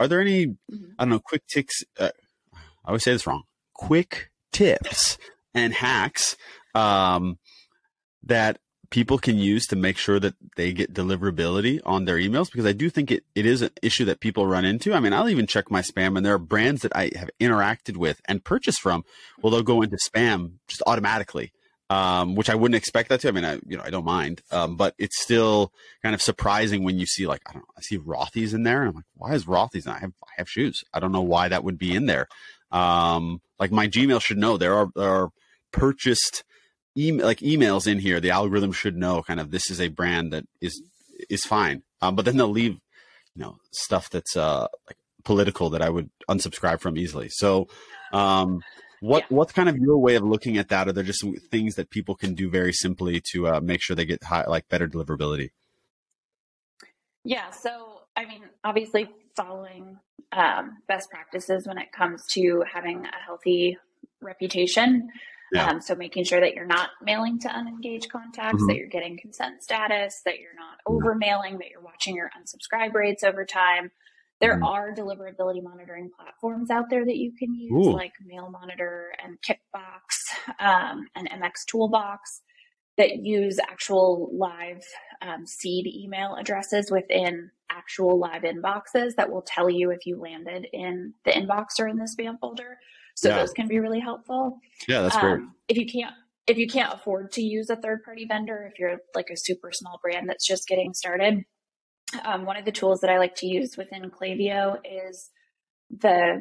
Are 0.00 0.08
there 0.08 0.20
any 0.20 0.46
mm-hmm. 0.46 0.84
I 0.98 1.04
don't 1.04 1.10
know 1.10 1.20
quick 1.20 1.46
ticks? 1.46 1.84
Uh, 1.98 2.10
I 2.52 2.88
always 2.88 3.04
say 3.04 3.12
this 3.12 3.28
wrong. 3.28 3.44
Quick 3.74 4.30
tips 4.52 5.18
and 5.54 5.72
hacks 5.72 6.36
um, 6.74 7.38
that 8.22 8.58
people 8.90 9.18
can 9.18 9.38
use 9.38 9.66
to 9.68 9.76
make 9.76 9.96
sure 9.96 10.18
that 10.18 10.34
they 10.56 10.72
get 10.72 10.92
deliverability 10.92 11.80
on 11.86 12.04
their 12.04 12.16
emails 12.16 12.50
because 12.50 12.66
I 12.66 12.72
do 12.72 12.90
think 12.90 13.10
it, 13.10 13.24
it 13.34 13.46
is 13.46 13.62
an 13.62 13.70
issue 13.82 14.04
that 14.06 14.20
people 14.20 14.46
run 14.46 14.64
into. 14.64 14.92
I 14.92 15.00
mean, 15.00 15.12
I'll 15.12 15.28
even 15.28 15.46
check 15.46 15.70
my 15.70 15.80
spam 15.80 16.16
and 16.16 16.26
there 16.26 16.34
are 16.34 16.38
brands 16.38 16.82
that 16.82 16.94
I 16.94 17.10
have 17.16 17.30
interacted 17.40 17.96
with 17.96 18.20
and 18.26 18.44
purchased 18.44 18.80
from. 18.80 19.04
Well, 19.40 19.52
they'll 19.52 19.62
go 19.62 19.82
into 19.82 19.96
spam 19.96 20.54
just 20.68 20.82
automatically. 20.86 21.52
Um, 21.88 22.36
which 22.36 22.48
I 22.48 22.54
wouldn't 22.54 22.76
expect 22.76 23.08
that 23.08 23.18
to. 23.22 23.28
I 23.28 23.32
mean, 23.32 23.44
I, 23.44 23.54
you 23.66 23.76
know, 23.76 23.82
I 23.84 23.90
don't 23.90 24.04
mind. 24.04 24.42
Um, 24.52 24.76
but 24.76 24.94
it's 24.96 25.20
still 25.20 25.72
kind 26.04 26.14
of 26.14 26.22
surprising 26.22 26.84
when 26.84 27.00
you 27.00 27.06
see 27.06 27.26
like, 27.26 27.40
I 27.48 27.52
don't 27.52 27.62
know, 27.62 27.74
I 27.76 27.80
see 27.80 27.98
Rothy's 27.98 28.54
in 28.54 28.62
there 28.62 28.82
and 28.82 28.90
I'm 28.90 28.94
like, 28.94 29.04
why 29.16 29.34
is 29.34 29.46
Rothy's? 29.46 29.88
I 29.88 29.98
have, 29.98 30.12
I 30.22 30.30
have 30.36 30.48
shoes. 30.48 30.84
I 30.94 31.00
don't 31.00 31.10
know 31.10 31.20
why 31.22 31.48
that 31.48 31.64
would 31.64 31.78
be 31.78 31.92
in 31.92 32.06
there. 32.06 32.28
Um, 32.70 33.40
like 33.58 33.72
my 33.72 33.88
Gmail 33.88 34.22
should 34.22 34.38
know 34.38 34.56
there 34.56 34.76
are, 34.76 34.88
there 34.94 35.10
are 35.10 35.30
purchased 35.72 36.44
email 36.96 37.26
like 37.26 37.38
emails 37.38 37.86
in 37.86 37.98
here, 37.98 38.20
the 38.20 38.30
algorithm 38.30 38.72
should 38.72 38.96
know 38.96 39.22
kind 39.22 39.40
of 39.40 39.50
this 39.50 39.70
is 39.70 39.80
a 39.80 39.88
brand 39.88 40.32
that 40.32 40.44
is 40.60 40.82
is 41.28 41.44
fine. 41.44 41.82
Um, 42.00 42.16
but 42.16 42.24
then 42.24 42.36
they'll 42.36 42.48
leave, 42.48 42.78
you 43.34 43.42
know, 43.42 43.56
stuff 43.72 44.10
that's 44.10 44.36
uh 44.36 44.66
like 44.86 44.96
political 45.24 45.70
that 45.70 45.82
I 45.82 45.90
would 45.90 46.10
unsubscribe 46.28 46.80
from 46.80 46.96
easily. 46.96 47.28
So, 47.30 47.68
um, 48.12 48.60
what 49.00 49.24
yeah. 49.30 49.36
what's 49.36 49.52
kind 49.52 49.68
of 49.68 49.76
your 49.76 49.98
way 49.98 50.16
of 50.16 50.22
looking 50.22 50.58
at 50.58 50.68
that? 50.68 50.88
Are 50.88 50.92
there 50.92 51.04
just 51.04 51.20
some 51.20 51.34
things 51.50 51.74
that 51.76 51.90
people 51.90 52.14
can 52.14 52.34
do 52.34 52.50
very 52.50 52.72
simply 52.72 53.22
to 53.32 53.48
uh, 53.48 53.60
make 53.60 53.82
sure 53.82 53.96
they 53.96 54.04
get 54.04 54.24
high, 54.24 54.44
like 54.46 54.68
better 54.68 54.88
deliverability? 54.88 55.50
Yeah. 57.24 57.50
So, 57.50 58.00
I 58.16 58.24
mean, 58.24 58.42
obviously, 58.64 59.08
following 59.36 59.98
um, 60.32 60.78
best 60.88 61.10
practices 61.10 61.66
when 61.66 61.78
it 61.78 61.92
comes 61.92 62.22
to 62.34 62.64
having 62.72 63.04
a 63.04 63.24
healthy 63.24 63.78
reputation 64.20 65.08
yeah. 65.52 65.68
Um, 65.68 65.80
so 65.80 65.94
making 65.94 66.24
sure 66.24 66.40
that 66.40 66.54
you're 66.54 66.66
not 66.66 66.90
mailing 67.02 67.38
to 67.40 67.48
unengaged 67.48 68.10
contacts, 68.10 68.56
mm-hmm. 68.56 68.66
that 68.68 68.76
you're 68.76 68.88
getting 68.88 69.18
consent 69.18 69.62
status, 69.62 70.22
that 70.24 70.38
you're 70.38 70.54
not 70.54 70.78
over 70.86 71.14
mailing, 71.14 71.58
that 71.58 71.70
you're 71.70 71.82
watching 71.82 72.14
your 72.14 72.30
unsubscribe 72.38 72.94
rates 72.94 73.22
over 73.24 73.44
time. 73.44 73.90
There 74.40 74.54
mm-hmm. 74.54 74.64
are 74.64 74.94
deliverability 74.94 75.62
monitoring 75.62 76.10
platforms 76.16 76.70
out 76.70 76.88
there 76.88 77.04
that 77.04 77.16
you 77.16 77.32
can 77.38 77.54
use, 77.54 77.86
Ooh. 77.86 77.92
like 77.92 78.12
Mail 78.24 78.50
Monitor 78.50 79.12
and 79.22 79.38
Kickbox 79.42 80.58
um, 80.60 81.08
and 81.14 81.28
MX 81.28 81.66
Toolbox, 81.66 82.42
that 82.96 83.16
use 83.22 83.58
actual 83.58 84.30
live 84.32 84.84
um, 85.22 85.46
seed 85.46 85.86
email 85.86 86.36
addresses 86.38 86.90
within 86.90 87.50
actual 87.70 88.18
live 88.18 88.42
inboxes 88.42 89.14
that 89.16 89.30
will 89.30 89.42
tell 89.42 89.70
you 89.70 89.90
if 89.90 90.06
you 90.06 90.20
landed 90.20 90.66
in 90.72 91.14
the 91.24 91.30
inbox 91.30 91.78
or 91.78 91.88
in 91.88 91.96
the 91.96 92.08
spam 92.18 92.38
folder. 92.40 92.78
So 93.20 93.28
yeah. 93.28 93.40
those 93.40 93.52
can 93.52 93.68
be 93.68 93.78
really 93.78 94.00
helpful. 94.00 94.60
Yeah, 94.88 95.02
that's 95.02 95.16
um, 95.16 95.20
great. 95.20 95.40
If 95.68 95.76
you 95.76 95.86
can't 95.86 96.14
if 96.46 96.56
you 96.56 96.66
can't 96.66 96.94
afford 96.94 97.32
to 97.32 97.42
use 97.42 97.68
a 97.68 97.76
third 97.76 98.02
party 98.02 98.24
vendor, 98.24 98.66
if 98.72 98.78
you're 98.78 98.96
like 99.14 99.28
a 99.30 99.36
super 99.36 99.72
small 99.72 100.00
brand 100.02 100.26
that's 100.26 100.46
just 100.46 100.66
getting 100.66 100.94
started, 100.94 101.44
um, 102.24 102.46
one 102.46 102.56
of 102.56 102.64
the 102.64 102.72
tools 102.72 103.02
that 103.02 103.10
I 103.10 103.18
like 103.18 103.34
to 103.36 103.46
use 103.46 103.76
within 103.76 104.10
Klaviyo 104.10 104.78
is 104.84 105.28
the 105.90 106.40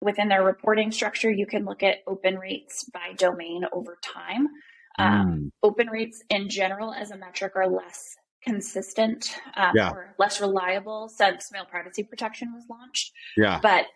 within 0.00 0.28
their 0.28 0.42
reporting 0.42 0.92
structure, 0.92 1.30
you 1.30 1.46
can 1.46 1.66
look 1.66 1.82
at 1.82 1.98
open 2.06 2.38
rates 2.38 2.88
by 2.90 3.12
domain 3.18 3.64
over 3.70 3.98
time. 4.02 4.48
Um, 4.98 5.26
mm. 5.26 5.50
Open 5.62 5.88
rates 5.88 6.22
in 6.30 6.48
general, 6.48 6.94
as 6.94 7.10
a 7.10 7.18
metric, 7.18 7.52
are 7.54 7.68
less 7.68 8.16
consistent 8.42 9.36
um, 9.56 9.72
yeah. 9.74 9.90
or 9.90 10.14
less 10.18 10.40
reliable 10.40 11.08
since 11.08 11.52
mail 11.52 11.66
privacy 11.70 12.02
protection 12.02 12.54
was 12.54 12.64
launched. 12.70 13.12
Yeah. 13.36 13.60
But 13.62 13.86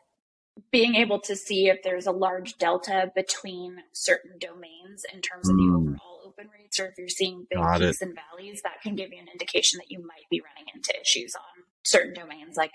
being 0.71 0.95
able 0.95 1.21
to 1.21 1.37
see 1.37 1.69
if 1.69 1.83
there's 1.83 2.07
a 2.07 2.13
large 2.13 2.59
delta 2.59 3.11
between 3.15 3.79
certain 3.93 4.33
domains 4.39 5.05
in 5.13 5.21
terms 5.21 5.49
of 5.49 5.57
mm. 5.57 5.59
the 5.59 5.73
overall 5.73 6.21
open 6.27 6.49
rates, 6.53 6.79
or 6.81 6.87
if 6.87 6.95
you're 6.99 7.09
seeing 7.09 7.47
big 7.49 7.59
Got 7.59 7.81
peaks 7.81 8.01
it. 8.01 8.07
and 8.07 8.17
valleys, 8.17 8.63
that 8.63 8.81
can 8.83 8.95
give 8.95 9.11
you 9.13 9.19
an 9.21 9.29
indication 9.33 9.79
that 9.79 9.91
you 9.91 9.99
might 10.01 10.29
be 10.31 10.41
running 10.41 10.71
into 10.75 10.93
issues 11.01 11.35
on 11.35 11.65
certain 11.85 12.15
domains. 12.15 12.57
Like 12.57 12.73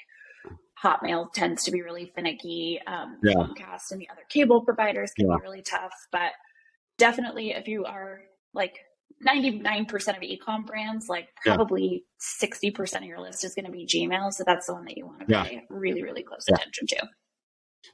Hotmail 0.83 1.31
tends 1.33 1.63
to 1.63 1.71
be 1.71 1.81
really 1.81 2.11
finicky. 2.15 2.79
Um, 2.85 3.17
yeah. 3.23 3.33
Comcast 3.33 3.91
and 3.91 4.01
the 4.01 4.09
other 4.11 4.23
cable 4.29 4.61
providers 4.61 5.11
can 5.15 5.27
yeah. 5.27 5.37
be 5.37 5.43
really 5.43 5.61
tough, 5.61 5.93
but 6.11 6.31
definitely 6.97 7.51
if 7.51 7.67
you 7.67 7.85
are 7.85 8.21
like 8.53 8.77
99% 9.25 9.91
of 9.91 10.21
ecom 10.21 10.65
brands, 10.65 11.07
like 11.07 11.29
probably 11.45 12.03
yeah. 12.41 12.47
60% 12.47 12.97
of 12.97 13.03
your 13.03 13.19
list 13.19 13.43
is 13.43 13.55
going 13.55 13.65
to 13.65 13.71
be 13.71 13.85
Gmail. 13.85 14.33
So 14.33 14.43
that's 14.45 14.67
the 14.67 14.73
one 14.73 14.85
that 14.85 14.97
you 14.97 15.05
want 15.05 15.27
to 15.27 15.43
pay 15.43 15.63
really, 15.69 16.03
really 16.03 16.23
close 16.23 16.47
attention 16.47 16.87
to. 16.87 17.07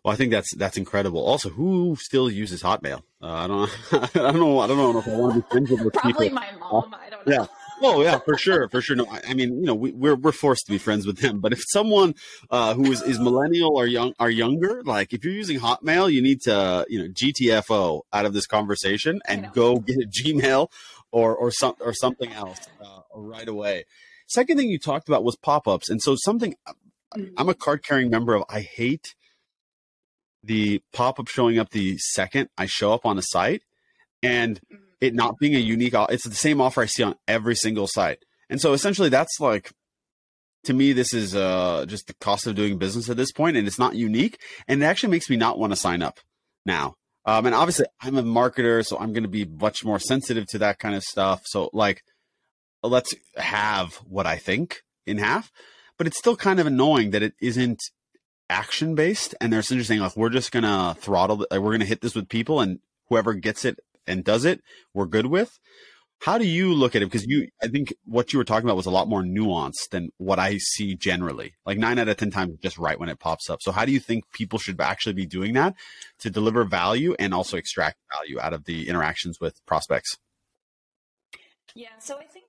Well, 0.03 0.13
I 0.13 0.15
think 0.15 0.31
that's 0.31 0.53
that's 0.55 0.77
incredible. 0.77 1.23
Also, 1.23 1.49
who 1.49 1.95
still 1.99 2.29
uses 2.29 2.63
Hotmail? 2.63 3.01
Uh, 3.21 3.27
I 3.27 3.47
don't. 3.47 3.71
I 4.15 4.31
don't 4.31 4.39
know. 4.39 4.59
I 4.59 4.67
don't 4.67 4.77
know 4.77 4.97
if 4.97 5.07
I 5.07 5.15
want 5.15 5.35
to 5.35 5.41
be 5.41 5.47
friends 5.49 5.71
with 5.71 5.93
Probably 5.93 6.29
people. 6.29 6.35
my 6.35 6.51
mom. 6.59 6.95
I 6.97 7.09
don't 7.09 7.27
know. 7.27 7.33
Yeah. 7.33 7.45
Oh 7.81 8.01
yeah, 8.01 8.19
for 8.19 8.37
sure, 8.37 8.67
for 8.69 8.81
sure. 8.81 8.95
No, 8.95 9.05
I, 9.09 9.21
I 9.29 9.33
mean, 9.33 9.59
you 9.59 9.65
know, 9.65 9.75
we, 9.75 9.91
are 9.91 9.95
we're, 9.95 10.15
we're 10.15 10.31
forced 10.31 10.65
to 10.65 10.71
be 10.71 10.77
friends 10.77 11.05
with 11.05 11.19
them. 11.19 11.39
But 11.39 11.53
if 11.53 11.61
someone 11.67 12.15
uh, 12.49 12.73
who 12.73 12.91
is, 12.91 13.01
is 13.01 13.19
millennial 13.19 13.77
or 13.77 13.87
young 13.87 14.13
or 14.19 14.29
younger, 14.29 14.83
like 14.83 15.13
if 15.13 15.23
you're 15.23 15.33
using 15.33 15.59
Hotmail, 15.59 16.11
you 16.11 16.21
need 16.21 16.41
to 16.41 16.85
you 16.89 16.99
know 16.99 17.07
GTFO 17.09 18.01
out 18.11 18.25
of 18.25 18.33
this 18.33 18.45
conversation 18.47 19.21
and 19.27 19.51
go 19.53 19.75
get 19.79 19.97
a 19.97 20.07
Gmail 20.07 20.69
or 21.11 21.35
or 21.35 21.51
some 21.51 21.75
or 21.79 21.93
something 21.93 22.31
else 22.33 22.59
uh, 22.83 23.01
right 23.15 23.47
away. 23.47 23.85
Second 24.27 24.57
thing 24.57 24.69
you 24.69 24.77
talked 24.77 25.07
about 25.07 25.23
was 25.23 25.35
pop 25.37 25.67
ups, 25.67 25.89
and 25.89 26.01
so 26.01 26.15
something 26.17 26.55
mm-hmm. 26.67 27.33
I'm 27.37 27.49
a 27.49 27.53
card 27.53 27.83
carrying 27.83 28.09
member 28.09 28.35
of. 28.35 28.43
I 28.49 28.61
hate 28.61 29.15
the 30.43 30.81
pop 30.93 31.19
up 31.19 31.27
showing 31.27 31.59
up 31.59 31.69
the 31.69 31.97
second 31.97 32.49
I 32.57 32.65
show 32.65 32.93
up 32.93 33.05
on 33.05 33.17
a 33.17 33.21
site 33.21 33.63
and 34.23 34.59
mm-hmm. 34.61 34.83
it 35.01 35.13
not 35.13 35.37
being 35.39 35.55
a 35.55 35.59
unique 35.59 35.93
it's 36.09 36.27
the 36.27 36.35
same 36.35 36.61
offer 36.61 36.81
I 36.81 36.85
see 36.85 37.03
on 37.03 37.15
every 37.27 37.55
single 37.55 37.87
site. 37.87 38.23
And 38.49 38.59
so 38.59 38.73
essentially 38.73 39.09
that's 39.09 39.39
like 39.39 39.71
to 40.65 40.73
me 40.73 40.93
this 40.93 41.13
is 41.13 41.35
uh 41.35 41.85
just 41.87 42.07
the 42.07 42.13
cost 42.15 42.47
of 42.47 42.55
doing 42.55 42.77
business 42.77 43.09
at 43.09 43.17
this 43.17 43.31
point 43.31 43.57
and 43.57 43.67
it's 43.67 43.79
not 43.79 43.95
unique 43.95 44.39
and 44.67 44.81
it 44.81 44.85
actually 44.85 45.11
makes 45.11 45.29
me 45.29 45.37
not 45.37 45.59
want 45.59 45.71
to 45.71 45.77
sign 45.77 46.01
up 46.01 46.19
now. 46.65 46.95
Um 47.25 47.45
and 47.45 47.55
obviously 47.55 47.85
I'm 48.01 48.17
a 48.17 48.23
marketer 48.23 48.85
so 48.85 48.97
I'm 48.97 49.13
going 49.13 49.23
to 49.23 49.29
be 49.29 49.45
much 49.45 49.83
more 49.83 49.99
sensitive 49.99 50.47
to 50.47 50.59
that 50.59 50.79
kind 50.79 50.95
of 50.95 51.03
stuff. 51.03 51.41
So 51.45 51.69
like 51.73 52.01
let's 52.81 53.13
have 53.35 53.95
what 53.95 54.25
I 54.25 54.37
think 54.37 54.83
in 55.05 55.17
half, 55.17 55.51
but 55.97 56.07
it's 56.07 56.17
still 56.17 56.35
kind 56.35 56.59
of 56.59 56.67
annoying 56.67 57.11
that 57.11 57.23
it 57.23 57.33
isn't 57.41 57.81
action 58.49 58.95
based 58.95 59.35
and 59.39 59.51
they're 59.51 59.59
essentially 59.59 59.83
saying 59.83 60.01
like 60.01 60.17
we're 60.17 60.29
just 60.29 60.51
gonna 60.51 60.95
throttle 60.99 61.45
like, 61.51 61.59
we're 61.59 61.71
gonna 61.71 61.85
hit 61.85 62.01
this 62.01 62.15
with 62.15 62.27
people 62.27 62.59
and 62.59 62.79
whoever 63.07 63.33
gets 63.33 63.63
it 63.63 63.79
and 64.07 64.23
does 64.23 64.45
it 64.45 64.61
we're 64.93 65.05
good 65.05 65.27
with. 65.27 65.59
How 66.21 66.37
do 66.37 66.45
you 66.45 66.73
look 66.73 66.97
at 66.97 67.01
it? 67.01 67.05
Because 67.05 67.25
you 67.25 67.47
i 67.63 67.67
think 67.67 67.93
what 68.05 68.33
you 68.33 68.39
were 68.39 68.45
talking 68.45 68.67
about 68.67 68.75
was 68.75 68.87
a 68.87 68.91
lot 68.91 69.07
more 69.07 69.23
nuanced 69.23 69.89
than 69.91 70.09
what 70.17 70.39
i 70.39 70.57
see 70.57 70.95
generally. 70.95 71.53
Like 71.65 71.77
nine 71.77 71.99
out 71.99 72.09
of 72.09 72.17
ten 72.17 72.31
times 72.31 72.57
just 72.61 72.77
right 72.77 72.99
when 72.99 73.09
it 73.09 73.19
pops 73.19 73.49
up. 73.49 73.61
So 73.61 73.71
how 73.71 73.85
do 73.85 73.91
you 73.91 73.99
think 73.99 74.25
people 74.33 74.59
should 74.59 74.81
actually 74.81 75.13
be 75.13 75.25
doing 75.25 75.53
that 75.53 75.75
to 76.19 76.29
deliver 76.29 76.65
value 76.65 77.15
and 77.19 77.33
also 77.33 77.57
extract 77.57 77.97
value 78.17 78.39
out 78.39 78.53
of 78.53 78.65
the 78.65 78.89
interactions 78.89 79.39
with 79.39 79.63
prospects? 79.65 80.17
Yeah 81.75 81.99
so 81.99 82.17
i 82.17 82.25
think 82.25 82.45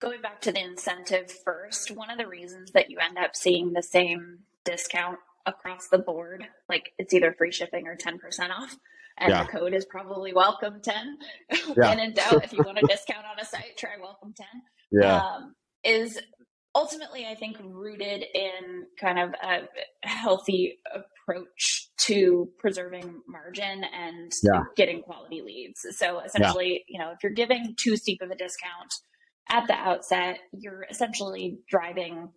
going 0.00 0.20
back 0.20 0.40
to 0.40 0.52
the 0.52 0.62
incentive 0.62 1.30
first 1.44 1.90
one 1.90 2.10
of 2.10 2.18
the 2.18 2.26
reasons 2.26 2.72
that 2.72 2.90
you 2.90 2.98
end 2.98 3.18
up 3.18 3.34
seeing 3.34 3.72
the 3.72 3.82
same 3.82 4.40
discount 4.66 5.18
across 5.46 5.88
the 5.88 5.98
board. 5.98 6.46
Like 6.68 6.92
it's 6.98 7.14
either 7.14 7.32
free 7.32 7.52
shipping 7.52 7.86
or 7.86 7.96
10% 7.96 8.18
off. 8.50 8.76
And 9.18 9.30
yeah. 9.30 9.44
the 9.44 9.48
code 9.48 9.72
is 9.72 9.86
probably 9.86 10.34
welcome 10.34 10.80
10. 10.82 11.18
Yeah. 11.76 11.88
when 11.88 12.00
in 12.00 12.12
doubt, 12.12 12.44
if 12.44 12.52
you 12.52 12.62
want 12.64 12.78
a 12.78 12.86
discount 12.88 13.24
on 13.24 13.38
a 13.40 13.44
site, 13.44 13.76
try 13.78 13.92
welcome 14.00 14.34
10. 14.36 14.46
Yeah. 14.92 15.16
Um, 15.16 15.54
is 15.84 16.18
ultimately, 16.74 17.26
I 17.26 17.34
think, 17.34 17.56
rooted 17.62 18.24
in 18.34 18.86
kind 19.00 19.18
of 19.18 19.30
a 19.42 19.68
healthy 20.06 20.78
approach 20.94 21.88
to 22.02 22.48
preserving 22.58 23.22
margin 23.26 23.84
and 23.84 24.30
yeah. 24.42 24.64
getting 24.76 25.02
quality 25.02 25.42
leads. 25.42 25.84
So 25.96 26.20
essentially, 26.20 26.84
you 26.88 26.98
know, 26.98 27.10
if 27.10 27.18
you're 27.22 27.32
giving 27.32 27.74
too 27.78 27.96
steep 27.96 28.20
of 28.22 28.30
a 28.30 28.36
discount 28.36 28.92
at 29.48 29.66
the 29.66 29.74
outset, 29.74 30.38
you're 30.52 30.86
essentially 30.90 31.58
driving 31.68 32.28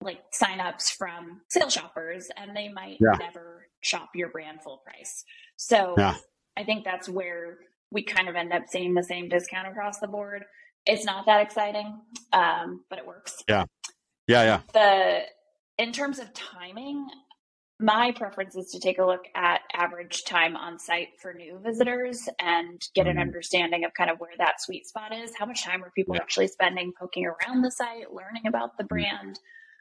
like 0.00 0.20
signups 0.32 0.90
from 0.96 1.42
sales 1.48 1.72
shoppers 1.72 2.28
and 2.36 2.56
they 2.56 2.68
might 2.68 2.96
yeah. 3.00 3.16
never 3.18 3.66
shop 3.82 4.10
your 4.14 4.30
brand 4.30 4.62
full 4.62 4.78
price. 4.78 5.24
So 5.56 5.94
yeah. 5.98 6.14
I 6.56 6.64
think 6.64 6.84
that's 6.84 7.08
where 7.08 7.58
we 7.90 8.02
kind 8.02 8.28
of 8.28 8.36
end 8.36 8.52
up 8.52 8.62
seeing 8.68 8.94
the 8.94 9.02
same 9.02 9.28
discount 9.28 9.68
across 9.68 9.98
the 9.98 10.08
board. 10.08 10.44
It's 10.86 11.04
not 11.04 11.26
that 11.26 11.42
exciting, 11.42 12.00
um, 12.32 12.84
but 12.88 12.98
it 12.98 13.06
works. 13.06 13.42
Yeah. 13.48 13.64
Yeah. 14.26 14.42
Yeah. 14.42 14.60
The, 14.72 15.20
in 15.82 15.92
terms 15.92 16.18
of 16.18 16.32
timing, 16.32 17.06
my 17.78 18.12
preference 18.12 18.56
is 18.56 18.70
to 18.72 18.80
take 18.80 18.98
a 18.98 19.04
look 19.04 19.24
at 19.34 19.62
average 19.72 20.24
time 20.24 20.56
on 20.56 20.78
site 20.78 21.08
for 21.20 21.32
new 21.32 21.58
visitors 21.62 22.28
and 22.38 22.80
get 22.94 23.06
an 23.06 23.14
mm-hmm. 23.14 23.22
understanding 23.22 23.84
of 23.84 23.94
kind 23.94 24.10
of 24.10 24.18
where 24.18 24.32
that 24.38 24.60
sweet 24.60 24.86
spot 24.86 25.14
is. 25.14 25.32
How 25.38 25.46
much 25.46 25.64
time 25.64 25.82
are 25.82 25.90
people 25.94 26.14
yeah. 26.14 26.22
actually 26.22 26.48
spending 26.48 26.92
poking 26.98 27.26
around 27.26 27.62
the 27.62 27.70
site, 27.70 28.12
learning 28.12 28.46
about 28.46 28.76
the 28.76 28.84
mm-hmm. 28.84 28.88
brand? 28.88 29.38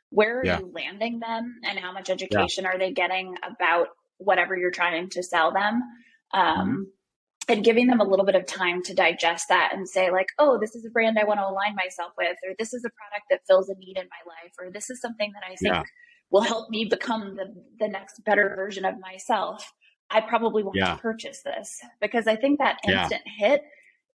Where 0.09 0.39
are 0.39 0.45
yeah. 0.45 0.59
you 0.59 0.71
landing 0.73 1.19
them 1.19 1.59
and 1.63 1.77
how 1.77 1.91
much 1.91 2.09
education 2.09 2.63
yeah. 2.63 2.71
are 2.71 2.79
they 2.79 2.91
getting 2.91 3.35
about 3.43 3.87
whatever 4.17 4.57
you're 4.57 4.71
trying 4.71 5.09
to 5.09 5.23
sell 5.23 5.51
them 5.51 5.81
um, 6.33 6.43
mm-hmm. 6.43 6.83
and 7.47 7.63
giving 7.63 7.87
them 7.87 7.99
a 7.99 8.03
little 8.03 8.25
bit 8.25 8.35
of 8.35 8.45
time 8.45 8.81
to 8.83 8.93
digest 8.93 9.45
that 9.49 9.71
and 9.73 9.87
say 9.87 10.11
like 10.11 10.27
oh 10.39 10.57
this 10.59 10.75
is 10.75 10.85
a 10.85 10.89
brand 10.89 11.17
i 11.19 11.23
want 11.23 11.39
to 11.39 11.45
align 11.45 11.75
myself 11.75 12.11
with 12.17 12.37
or 12.45 12.53
this 12.57 12.73
is 12.73 12.83
a 12.83 12.89
product 12.89 13.25
that 13.29 13.41
fills 13.47 13.69
a 13.69 13.75
need 13.75 13.97
in 13.97 14.03
my 14.03 14.31
life 14.31 14.53
or 14.59 14.71
this 14.71 14.89
is 14.89 14.99
something 15.01 15.31
that 15.33 15.43
i 15.45 15.55
think 15.55 15.73
yeah. 15.73 15.83
will 16.31 16.41
help 16.41 16.69
me 16.69 16.85
become 16.85 17.35
the, 17.35 17.53
the 17.79 17.87
next 17.87 18.23
better 18.25 18.53
version 18.55 18.85
of 18.85 18.99
myself 18.99 19.71
i 20.09 20.19
probably 20.19 20.63
want 20.63 20.77
to 20.77 20.97
purchase 21.01 21.41
this 21.43 21.79
because 22.01 22.27
i 22.27 22.35
think 22.35 22.59
that 22.59 22.79
instant 22.87 23.23
hit 23.37 23.61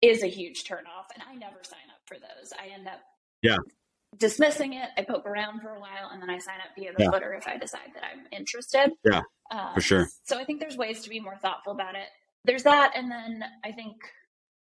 is 0.01 0.23
a 0.23 0.29
huge 0.29 0.65
turnoff 0.65 1.11
and 1.15 1.23
i 1.29 1.35
never 1.35 1.59
sign 1.63 1.81
up 1.91 2.01
for 2.07 2.17
those 2.17 2.53
i 2.59 2.73
end 2.73 2.87
up 2.87 3.01
yeah 3.43 3.57
dismissing 4.17 4.75
it. 4.75 4.89
I 4.97 5.03
poke 5.03 5.27
around 5.27 5.61
for 5.61 5.71
a 5.71 5.81
while 5.81 6.11
and 6.13 6.21
then 6.21 6.31
I 6.31 6.39
sign 6.39 6.57
up 6.57 6.75
via 6.77 6.93
the 6.97 7.05
yeah. 7.05 7.11
footer 7.11 7.33
if 7.35 7.47
I 7.47 7.57
decide 7.57 7.91
that 7.95 8.03
I'm 8.05 8.27
interested. 8.33 8.93
Yeah, 9.05 9.23
um, 9.51 9.75
for 9.75 9.81
sure. 9.81 10.09
So 10.25 10.39
I 10.39 10.45
think 10.45 10.61
there's 10.61 10.77
ways 10.77 11.03
to 11.03 11.11
be 11.11 11.21
more 11.21 11.37
thoughtful 11.37 11.73
about 11.73 11.95
it. 11.95 12.09
There's 12.45 12.65
that. 12.65 12.93
And 12.97 13.11
then 13.11 13.45
I 13.65 13.73
think 13.73 13.97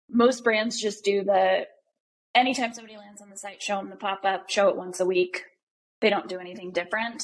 most 0.10 0.44
brands 0.44 0.80
just 0.80 1.04
do 1.04 1.24
the 1.24 1.66
anytime 2.36 2.74
somebody 2.74 2.98
lands 2.98 3.22
on 3.22 3.30
the 3.30 3.38
site, 3.38 3.62
show 3.62 3.78
them 3.78 3.90
the 3.90 3.96
pop 3.96 4.22
up, 4.24 4.50
show 4.50 4.70
it 4.70 4.76
once 4.76 5.00
a 5.00 5.06
week. 5.06 5.44
They 6.02 6.10
don't 6.10 6.28
do 6.28 6.40
anything 6.40 6.72
different. 6.72 7.24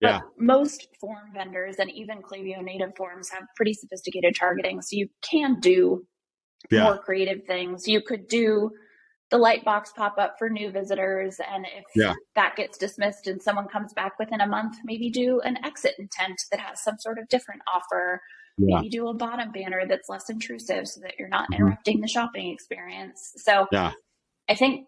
But 0.00 0.08
yeah. 0.08 0.20
most 0.38 0.88
form 0.98 1.32
vendors 1.34 1.76
and 1.78 1.90
even 1.90 2.22
Klaviyo 2.22 2.62
native 2.62 2.96
forms 2.96 3.30
have 3.30 3.42
pretty 3.56 3.74
sophisticated 3.74 4.34
targeting. 4.38 4.80
So 4.80 4.88
you 4.92 5.08
can 5.20 5.60
do 5.60 6.06
yeah. 6.70 6.84
more 6.84 6.98
creative 6.98 7.44
things. 7.46 7.86
You 7.86 8.00
could 8.00 8.26
do 8.26 8.70
the 9.30 9.38
light 9.38 9.64
box 9.64 9.92
pop 9.96 10.16
up 10.18 10.34
for 10.38 10.50
new 10.50 10.70
visitors. 10.70 11.38
And 11.52 11.64
if 11.64 11.84
yeah. 11.94 12.14
that 12.34 12.56
gets 12.56 12.76
dismissed 12.76 13.26
and 13.26 13.40
someone 13.40 13.68
comes 13.68 13.92
back 13.92 14.18
within 14.18 14.40
a 14.40 14.46
month, 14.46 14.76
maybe 14.84 15.10
do 15.10 15.40
an 15.40 15.56
exit 15.64 15.94
intent 15.98 16.40
that 16.50 16.60
has 16.60 16.82
some 16.82 16.98
sort 16.98 17.18
of 17.18 17.28
different 17.28 17.62
offer. 17.72 18.20
Yeah. 18.58 18.76
Maybe 18.76 18.90
do 18.90 19.08
a 19.08 19.14
bottom 19.14 19.52
banner 19.52 19.86
that's 19.88 20.08
less 20.08 20.28
intrusive 20.28 20.86
so 20.88 21.00
that 21.00 21.14
you're 21.18 21.28
not 21.28 21.44
mm-hmm. 21.44 21.54
interrupting 21.54 22.00
the 22.00 22.08
shopping 22.08 22.50
experience. 22.50 23.32
So 23.36 23.66
yeah. 23.70 23.92
I 24.48 24.54
think 24.54 24.86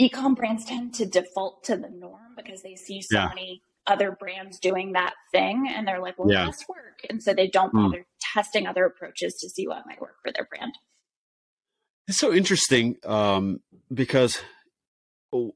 ecom 0.00 0.36
brands 0.36 0.64
tend 0.64 0.94
to 0.94 1.06
default 1.06 1.64
to 1.64 1.76
the 1.76 1.88
norm 1.88 2.34
because 2.36 2.62
they 2.62 2.74
see 2.74 3.00
so 3.02 3.18
yeah. 3.18 3.28
many 3.28 3.62
other 3.86 4.16
brands 4.18 4.58
doing 4.58 4.92
that 4.92 5.14
thing 5.32 5.70
and 5.72 5.86
they're 5.86 6.00
like, 6.00 6.18
well, 6.18 6.30
yeah. 6.30 6.46
this 6.46 6.64
work. 6.68 7.06
And 7.08 7.22
so 7.22 7.32
they 7.32 7.48
don't 7.48 7.72
mm. 7.72 7.84
bother 7.84 8.00
mm. 8.00 8.04
testing 8.34 8.66
other 8.66 8.84
approaches 8.84 9.34
to 9.40 9.48
see 9.48 9.68
what 9.68 9.84
might 9.86 10.00
work 10.00 10.16
for 10.22 10.32
their 10.32 10.46
brand. 10.52 10.72
It's 12.08 12.18
so 12.18 12.32
interesting 12.32 12.96
um, 13.04 13.58
because 13.92 14.40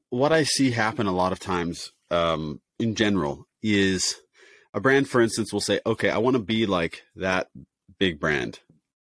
what 0.09 0.31
I 0.31 0.43
see 0.43 0.71
happen 0.71 1.07
a 1.07 1.11
lot 1.11 1.31
of 1.31 1.39
times 1.39 1.91
um, 2.09 2.61
in 2.79 2.95
general 2.95 3.47
is 3.61 4.15
a 4.73 4.79
brand, 4.79 5.09
for 5.09 5.21
instance, 5.21 5.51
will 5.51 5.61
say, 5.61 5.79
"Okay, 5.85 6.09
I 6.09 6.17
want 6.17 6.35
to 6.35 6.41
be 6.41 6.65
like 6.65 7.03
that 7.15 7.49
big 7.99 8.19
brand," 8.19 8.59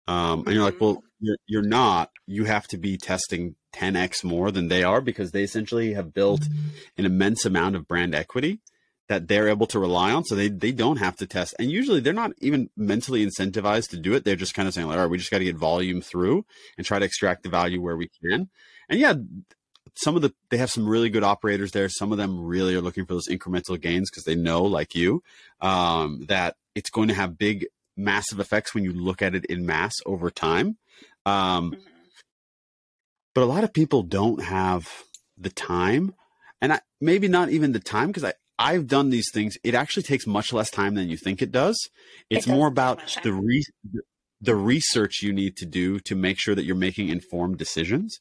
um, 0.06 0.44
and 0.44 0.54
you're 0.54 0.64
like, 0.64 0.80
"Well, 0.80 0.96
mm-hmm. 0.96 1.06
you're, 1.20 1.36
you're 1.46 1.62
not. 1.62 2.10
You 2.26 2.44
have 2.44 2.66
to 2.68 2.78
be 2.78 2.96
testing 2.96 3.56
10x 3.74 4.24
more 4.24 4.50
than 4.50 4.68
they 4.68 4.82
are 4.82 5.00
because 5.00 5.32
they 5.32 5.42
essentially 5.42 5.94
have 5.94 6.14
built 6.14 6.42
an 6.96 7.04
immense 7.04 7.44
amount 7.44 7.76
of 7.76 7.88
brand 7.88 8.14
equity." 8.14 8.60
that 9.08 9.26
they're 9.26 9.48
able 9.48 9.66
to 9.66 9.78
rely 9.78 10.12
on. 10.12 10.24
So 10.24 10.34
they, 10.34 10.48
they 10.48 10.70
don't 10.70 10.98
have 10.98 11.16
to 11.16 11.26
test. 11.26 11.54
And 11.58 11.70
usually 11.70 12.00
they're 12.00 12.12
not 12.12 12.32
even 12.40 12.68
mentally 12.76 13.26
incentivized 13.26 13.88
to 13.90 13.96
do 13.96 14.12
it. 14.14 14.24
They're 14.24 14.36
just 14.36 14.54
kind 14.54 14.68
of 14.68 14.74
saying, 14.74 14.86
like, 14.86 14.96
all 14.96 15.04
right, 15.04 15.10
we 15.10 15.18
just 15.18 15.30
got 15.30 15.38
to 15.38 15.44
get 15.44 15.56
volume 15.56 16.02
through 16.02 16.44
and 16.76 16.86
try 16.86 16.98
to 16.98 17.04
extract 17.04 17.42
the 17.42 17.48
value 17.48 17.80
where 17.80 17.96
we 17.96 18.10
can. 18.22 18.50
And 18.88 19.00
yeah, 19.00 19.14
some 19.94 20.16
of 20.16 20.22
the, 20.22 20.32
they 20.50 20.56
have 20.58 20.70
some 20.70 20.88
really 20.88 21.10
good 21.10 21.24
operators 21.24 21.72
there. 21.72 21.88
Some 21.88 22.12
of 22.12 22.18
them 22.18 22.44
really 22.44 22.74
are 22.74 22.80
looking 22.80 23.04
for 23.04 23.14
those 23.14 23.28
incremental 23.28 23.80
gains 23.80 24.10
because 24.10 24.24
they 24.24 24.34
know, 24.34 24.62
like 24.64 24.94
you, 24.94 25.22
um, 25.60 26.24
that 26.28 26.56
it's 26.74 26.90
going 26.90 27.08
to 27.08 27.14
have 27.14 27.38
big, 27.38 27.66
massive 27.96 28.40
effects 28.40 28.74
when 28.74 28.84
you 28.84 28.92
look 28.92 29.22
at 29.22 29.34
it 29.34 29.44
in 29.46 29.66
mass 29.66 29.94
over 30.06 30.30
time. 30.30 30.76
Um, 31.26 31.72
mm-hmm. 31.72 31.80
But 33.34 33.44
a 33.44 33.46
lot 33.46 33.64
of 33.64 33.72
people 33.72 34.02
don't 34.02 34.42
have 34.42 34.88
the 35.36 35.50
time 35.50 36.14
and 36.60 36.72
I, 36.72 36.80
maybe 37.00 37.28
not 37.28 37.50
even 37.50 37.72
the 37.72 37.80
time 37.80 38.08
because 38.08 38.24
I, 38.24 38.34
I've 38.58 38.86
done 38.86 39.10
these 39.10 39.30
things. 39.32 39.56
It 39.62 39.74
actually 39.74 40.02
takes 40.02 40.26
much 40.26 40.52
less 40.52 40.70
time 40.70 40.94
than 40.94 41.08
you 41.08 41.16
think 41.16 41.40
it 41.40 41.52
does. 41.52 41.78
It's 42.28 42.46
it 42.46 42.50
more 42.50 42.66
about 42.66 43.18
the 43.22 43.32
re- 43.32 43.64
the 44.40 44.56
research 44.56 45.22
you 45.22 45.32
need 45.32 45.56
to 45.56 45.66
do 45.66 45.98
to 46.00 46.14
make 46.14 46.38
sure 46.38 46.54
that 46.54 46.64
you're 46.64 46.76
making 46.76 47.08
informed 47.08 47.58
decisions. 47.58 48.20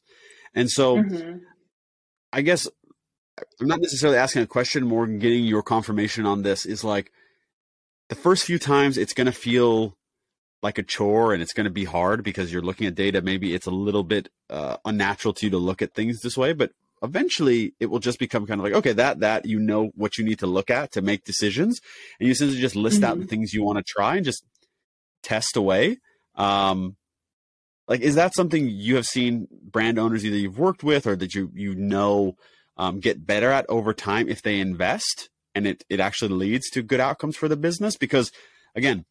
And 0.58 0.70
so, 0.70 0.96
mm-hmm. 0.96 1.38
I 2.32 2.42
guess 2.42 2.68
I'm 3.60 3.66
not 3.66 3.80
necessarily 3.80 4.18
asking 4.18 4.42
a 4.42 4.46
question, 4.46 4.86
more 4.86 5.06
getting 5.06 5.44
your 5.44 5.62
confirmation 5.62 6.26
on 6.26 6.42
this 6.42 6.66
is 6.66 6.84
like 6.84 7.10
the 8.08 8.14
first 8.14 8.44
few 8.44 8.58
times 8.58 8.98
it's 8.98 9.12
going 9.12 9.26
to 9.26 9.32
feel 9.32 9.96
like 10.62 10.78
a 10.78 10.82
chore 10.82 11.32
and 11.32 11.42
it's 11.42 11.52
going 11.52 11.64
to 11.64 11.70
be 11.70 11.84
hard 11.84 12.24
because 12.24 12.52
you're 12.52 12.62
looking 12.62 12.86
at 12.86 12.94
data. 12.94 13.22
Maybe 13.22 13.54
it's 13.54 13.66
a 13.66 13.70
little 13.70 14.02
bit 14.02 14.28
uh, 14.50 14.76
unnatural 14.84 15.34
to 15.34 15.46
you 15.46 15.50
to 15.50 15.58
look 15.58 15.82
at 15.82 15.94
things 15.94 16.20
this 16.20 16.36
way, 16.36 16.52
but 16.52 16.72
eventually 17.02 17.74
it 17.78 17.86
will 17.86 18.00
just 18.00 18.18
become 18.18 18.46
kind 18.46 18.60
of 18.60 18.64
like 18.64 18.72
okay 18.72 18.92
that 18.92 19.20
that 19.20 19.46
you 19.46 19.58
know 19.58 19.90
what 19.94 20.18
you 20.18 20.24
need 20.24 20.38
to 20.40 20.48
look 20.48 20.68
at 20.68 20.90
to 20.90 21.00
make 21.00 21.22
decisions 21.22 21.80
and 22.18 22.26
you 22.26 22.32
essentially 22.32 22.60
just 22.60 22.74
list 22.74 22.96
mm-hmm. 22.96 23.04
out 23.04 23.14
the 23.14 23.20
mm-hmm. 23.20 23.28
things 23.28 23.54
you 23.54 23.62
want 23.62 23.78
to 23.78 23.84
try 23.86 24.16
and 24.16 24.24
just 24.24 24.44
test 25.22 25.56
away 25.56 25.98
um 26.34 26.96
like 27.88 28.00
is 28.00 28.14
that 28.14 28.34
something 28.34 28.68
you 28.68 28.96
have 28.96 29.06
seen 29.06 29.48
brand 29.50 29.98
owners 29.98 30.24
either 30.24 30.36
you've 30.36 30.58
worked 30.58 30.84
with 30.84 31.06
or 31.06 31.16
that 31.16 31.34
you 31.34 31.50
you 31.54 31.74
know 31.74 32.36
um, 32.76 33.00
get 33.00 33.26
better 33.26 33.50
at 33.50 33.66
over 33.68 33.92
time 33.92 34.28
if 34.28 34.42
they 34.42 34.60
invest 34.60 35.30
and 35.54 35.66
it 35.66 35.84
it 35.88 36.00
actually 36.00 36.34
leads 36.34 36.70
to 36.70 36.82
good 36.82 37.00
outcomes 37.00 37.36
for 37.36 37.48
the 37.48 37.56
business 37.56 37.96
because 37.96 38.30
again 38.74 39.04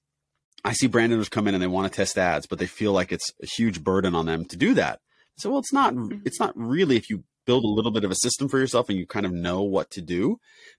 i 0.64 0.74
see 0.74 0.88
brand 0.88 1.12
owners 1.12 1.30
come 1.30 1.48
in 1.48 1.54
and 1.54 1.62
they 1.62 1.68
want 1.68 1.92
to 1.92 1.96
test 1.96 2.18
ads 2.18 2.48
but 2.48 2.60
they 2.60 2.68
feel 2.68 2.94
like 2.94 3.12
it's 3.12 3.32
a 3.42 3.46
huge 3.46 3.84
burden 3.84 4.16
on 4.16 4.26
them 4.26 4.46
to 4.46 4.56
do 4.56 4.74
that 4.74 5.00
so 5.38 5.50
well 5.50 5.60
it's 5.60 5.74
not 5.74 5.94
mm-hmm. 5.94 6.20
it's 6.26 6.40
not 6.40 6.54
really 6.56 6.96
if 6.96 7.10
you 7.10 7.24
build 7.48 7.64
a 7.64 7.68
little 7.68 7.92
bit 7.92 8.04
of 8.04 8.12
a 8.12 8.16
system 8.16 8.48
for 8.48 8.60
yourself 8.60 8.90
and 8.90 9.00
you 9.00 9.08
kind 9.08 9.26
of 9.26 9.32
know 9.32 9.64
what 9.64 9.90
to 9.90 10.02
do. 10.02 10.38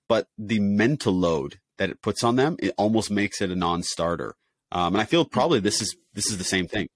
But 0.09 0.28
the 0.37 0.61
mental 0.61 1.12
load 1.12 1.59
that 1.78 1.90
it 1.90 2.02
puts 2.02 2.23
on 2.23 2.37
them, 2.37 2.57
it 2.61 2.75
almost 2.78 3.11
makes 3.11 3.40
it 3.40 3.50
a 3.50 3.57
non-starter. 3.57 4.35
Um, 4.71 4.95
and 4.95 5.00
I 5.00 5.07
feel 5.07 5.25
probably 5.25 5.59
this 5.59 5.81
is 5.81 5.97
this 6.12 6.31
is 6.31 6.38
the 6.38 6.45
same 6.45 6.69
thing. 6.69 6.88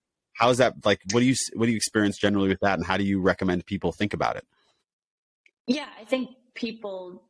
How 0.43 0.51
is 0.51 0.59
that 0.59 0.85
like? 0.85 1.01
What 1.13 1.21
do 1.21 1.27
you 1.27 1.37
what 1.55 1.67
do 1.67 1.71
you 1.71 1.77
experience 1.77 2.19
generally 2.19 2.49
with 2.49 2.59
that, 2.63 2.77
and 2.77 2.85
how 2.85 2.97
do 2.97 3.05
you 3.05 3.21
recommend 3.21 3.65
people 3.65 3.93
think 3.93 4.13
about 4.13 4.35
it? 4.35 4.45
Yeah, 5.69 5.87
I 6.01 6.05
think 6.05 6.31
people 6.57 7.23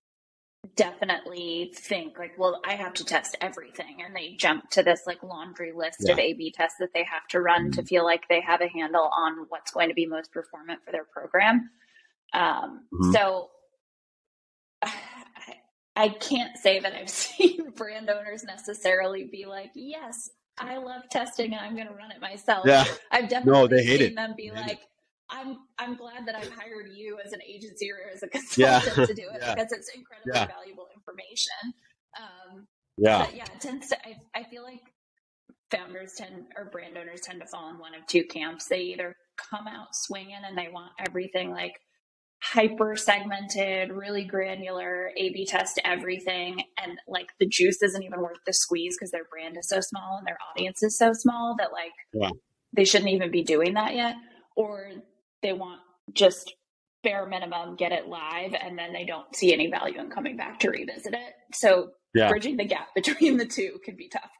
definitely 0.77 1.75
think 1.77 2.19
like, 2.19 2.39
well, 2.39 2.63
I 2.67 2.73
have 2.73 2.95
to 2.95 3.05
test 3.05 3.37
everything, 3.43 3.99
and 4.03 4.17
they 4.17 4.35
jump 4.39 4.71
to 4.71 4.83
this 4.83 5.03
like 5.07 5.23
laundry 5.23 5.73
list 5.73 5.99
yeah. 6.01 6.13
of 6.13 6.19
A/B 6.19 6.55
tests 6.57 6.79
that 6.81 6.95
they 6.95 7.05
have 7.05 7.29
to 7.33 7.41
run 7.43 7.65
mm-hmm. 7.65 7.81
to 7.81 7.85
feel 7.85 8.03
like 8.03 8.23
they 8.31 8.41
have 8.41 8.63
a 8.63 8.69
handle 8.69 9.11
on 9.15 9.45
what's 9.51 9.73
going 9.73 9.91
to 9.91 9.95
be 9.95 10.07
most 10.07 10.33
performant 10.33 10.81
for 10.83 10.91
their 10.91 11.05
program. 11.05 11.69
Um, 12.33 12.87
mm-hmm. 12.95 13.13
So 13.13 13.51
I, 14.83 14.93
I 15.95 16.09
can't 16.09 16.57
say 16.57 16.81
that 16.81 16.95
I've 16.95 17.11
seen 17.11 17.73
brand 17.77 18.09
owners 18.09 18.43
necessarily 18.43 19.25
be 19.31 19.45
like, 19.45 19.73
yes, 19.75 20.31
I 20.59 20.77
love 20.77 21.03
testing 21.11 21.53
and 21.53 21.61
I'm 21.61 21.75
going 21.75 21.89
to 21.89 21.95
run 21.95 22.11
it 22.11 22.21
myself. 22.21 22.67
Yeah. 22.67 22.85
I've 23.11 23.29
definitely 23.29 23.61
no, 23.61 23.67
they 23.67 23.85
hate 23.85 24.01
seen 24.01 24.13
it. 24.13 24.15
them 24.17 24.35
be 24.37 24.51
like, 24.51 24.81
I'm 25.31 25.57
I'm 25.79 25.97
glad 25.97 26.27
that 26.27 26.35
I've 26.35 26.51
hired 26.51 26.91
you 26.95 27.19
as 27.25 27.33
an 27.33 27.41
agency 27.43 27.91
or 27.91 27.97
as 28.13 28.23
a 28.23 28.29
consultant 28.29 28.59
yeah. 28.99 29.07
to 29.07 29.15
do 29.15 29.23
it 29.33 29.41
yeah. 29.41 29.55
because 29.55 29.73
it's 29.73 29.89
incredibly 29.95 30.33
yeah. 30.35 30.47
valuable 30.47 30.89
information. 30.95 31.75
Um, 32.21 32.67
yeah, 32.99 33.27
yeah, 33.35 33.45
it 33.45 33.61
tends 33.61 33.89
to. 33.89 33.97
I, 34.07 34.17
I 34.35 34.45
feel 34.45 34.63
like 34.63 34.83
founders 35.71 36.13
tend 36.19 36.45
or 36.57 36.67
brand 36.67 36.99
owners 36.99 37.23
tend 37.23 37.41
to 37.41 37.47
fall 37.47 37.71
in 37.71 37.79
one 37.79 37.95
of 37.95 38.07
two 38.07 38.25
camps. 38.25 38.67
They 38.69 38.81
either 38.81 39.17
come 39.37 39.67
out 39.67 39.95
swinging 39.95 40.43
and 40.47 40.57
they 40.57 40.69
want 40.69 40.93
everything 40.99 41.51
like 41.51 41.81
hyper 42.43 42.97
segmented, 42.97 43.93
really 43.93 44.25
granular, 44.25 45.11
A 45.17 45.31
B 45.31 45.47
test 45.47 45.81
everything. 45.85 46.65
And 46.83 46.99
like 47.07 47.29
the 47.39 47.47
juice 47.47 47.81
isn't 47.83 48.03
even 48.03 48.21
worth 48.21 48.39
the 48.45 48.53
squeeze 48.53 48.97
because 48.99 49.13
their 49.13 49.25
brand 49.31 49.57
is 49.57 49.69
so 49.69 49.81
small 49.81 50.19
and 50.19 50.27
their 50.27 50.39
audience 50.51 50.83
is 50.83 50.99
so 50.99 51.13
small 51.13 51.55
that 51.59 51.73
like 51.73 51.93
yeah. 52.13 52.31
they 52.73 52.85
shouldn't 52.85 53.11
even 53.11 53.31
be 53.31 53.45
doing 53.45 53.75
that 53.75 53.95
yet. 53.95 54.17
Or 54.57 54.91
they 55.43 55.53
want 55.53 55.81
just 56.13 56.53
bare 57.05 57.27
minimum, 57.27 57.77
get 57.77 57.93
it 57.93 58.09
live, 58.09 58.55
and 58.55 58.77
then 58.77 58.93
they 58.93 59.05
don't 59.05 59.35
see 59.35 59.53
any 59.53 59.71
value 59.71 60.01
in 60.01 60.11
coming 60.11 60.37
back 60.37 60.61
to 60.61 60.71
revisit 60.71 61.15
it. 61.15 61.35
So 61.55 61.91
yeah. 62.13 62.29
bridging 62.29 62.57
the 62.57 62.65
gap 62.65 62.89
between 62.95 63.37
the 63.37 63.47
two 63.47 63.79
can 63.85 63.95
be 63.95 64.09
tough. 64.09 64.31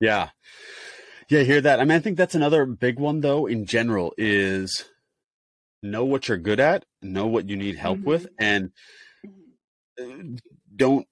Yeah. 0.00 0.30
Yeah, 1.28 1.40
I 1.40 1.44
hear 1.44 1.60
that. 1.60 1.80
I 1.80 1.84
mean, 1.84 1.96
I 1.96 2.00
think 2.00 2.16
that's 2.16 2.36
another 2.36 2.64
big 2.64 2.98
one 3.00 3.20
though 3.20 3.46
in 3.46 3.66
general 3.66 4.14
is 4.16 4.84
know 5.82 6.04
what 6.04 6.28
you're 6.28 6.38
good 6.38 6.60
at, 6.60 6.84
know 7.02 7.26
what 7.26 7.48
you 7.48 7.56
need 7.56 7.76
help 7.76 7.98
mm-hmm. 7.98 8.08
with, 8.08 8.28
and 8.38 8.70
mm-hmm. 9.98 10.34
uh, 10.34 10.38
don't 10.74 11.06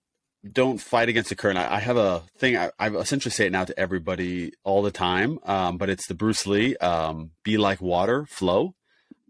don't 0.53 0.81
fight 0.81 1.09
against 1.09 1.29
the 1.29 1.37
current. 1.37 1.59
I, 1.59 1.77
I 1.77 1.81
have 1.81 1.97
a 1.97 2.23
thing. 2.39 2.57
I, 2.57 2.71
I, 2.79 2.89
essentially 2.91 3.33
say 3.33 3.47
it 3.47 3.53
now 3.53 3.65
to 3.65 3.79
everybody 3.79 4.53
all 4.65 4.83
the 4.83 4.91
time, 4.91 5.39
um, 5.45 5.77
but 5.77 5.91
it's 5.91 6.07
the 6.07 6.15
Bruce 6.15 6.47
Lee 6.47 6.77
um, 6.77 7.31
"Be 7.43 7.59
like 7.59 7.81
water, 7.81 8.27
flow," 8.27 8.75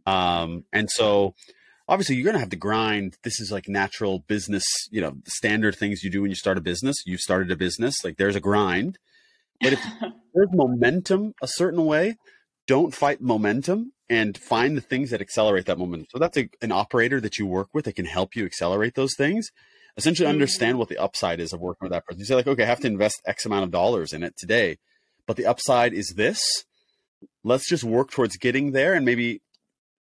um, 0.05 0.65
and 0.73 0.91
so 0.91 1.35
obviously 1.89 2.17
you're 2.17 2.25
going 2.25 2.35
to 2.35 2.41
have 2.41 2.51
to 2.51 2.57
grind. 2.57 3.17
This 3.23 3.41
is 3.41 3.51
like 3.51 3.69
natural 3.69 4.21
business, 4.21 4.65
you 4.91 5.01
know, 5.01 5.15
standard 5.27 5.77
things 5.77 6.03
you 6.03 6.11
do 6.11 6.23
when 6.23 6.31
you 6.31 6.37
start 6.37 6.59
a 6.59 6.63
business. 6.63 6.97
You've 7.07 7.21
started 7.21 7.51
a 7.51 7.57
business, 7.57 8.05
like 8.05 8.17
there's 8.17 8.37
a 8.37 8.41
grind. 8.41 8.99
But 9.61 9.75
if 9.75 9.81
there's 10.35 10.49
momentum 10.53 11.35
a 11.43 11.49
certain 11.49 11.85
way, 11.85 12.17
don't 12.67 12.95
fight 12.95 13.21
momentum 13.21 13.93
and 14.09 14.39
find 14.39 14.77
the 14.77 14.81
things 14.81 15.11
that 15.11 15.21
accelerate 15.21 15.67
that 15.67 15.79
momentum. 15.79 16.07
So 16.11 16.19
that's 16.19 16.37
a, 16.37 16.49
an 16.63 16.73
operator 16.73 17.21
that 17.21 17.39
you 17.39 17.47
work 17.47 17.69
with 17.75 17.87
that 17.87 17.97
can 17.97 18.05
help 18.05 18.37
you 18.37 18.45
accelerate 18.45 18.95
those 18.95 19.15
things. 19.17 19.49
Essentially, 19.97 20.27
mm-hmm. 20.27 20.35
understand 20.35 20.79
what 20.79 20.89
the 20.89 20.99
upside 20.99 21.41
is 21.41 21.53
of 21.53 21.61
working 21.61 21.87
with 21.87 21.93
that 21.93 22.05
person. 22.05 22.21
You 22.21 22.27
say 22.27 22.35
like, 22.35 22.47
okay, 22.47 22.65
I 22.65 22.67
have 22.67 22.81
to 22.81 22.87
invest 22.87 23.23
X 23.27 23.47
amount 23.47 23.65
of 23.65 23.71
dollars 23.71 24.13
in 24.13 24.23
it 24.23 24.37
today, 24.37 24.77
but 25.27 25.37
the 25.37 25.47
upside 25.47 25.93
is 25.95 26.15
this. 26.17 26.41
Let's 27.43 27.69
just 27.69 27.83
work 27.83 28.11
towards 28.11 28.37
getting 28.37 28.73
there, 28.73 28.93
and 28.93 29.05
maybe 29.05 29.41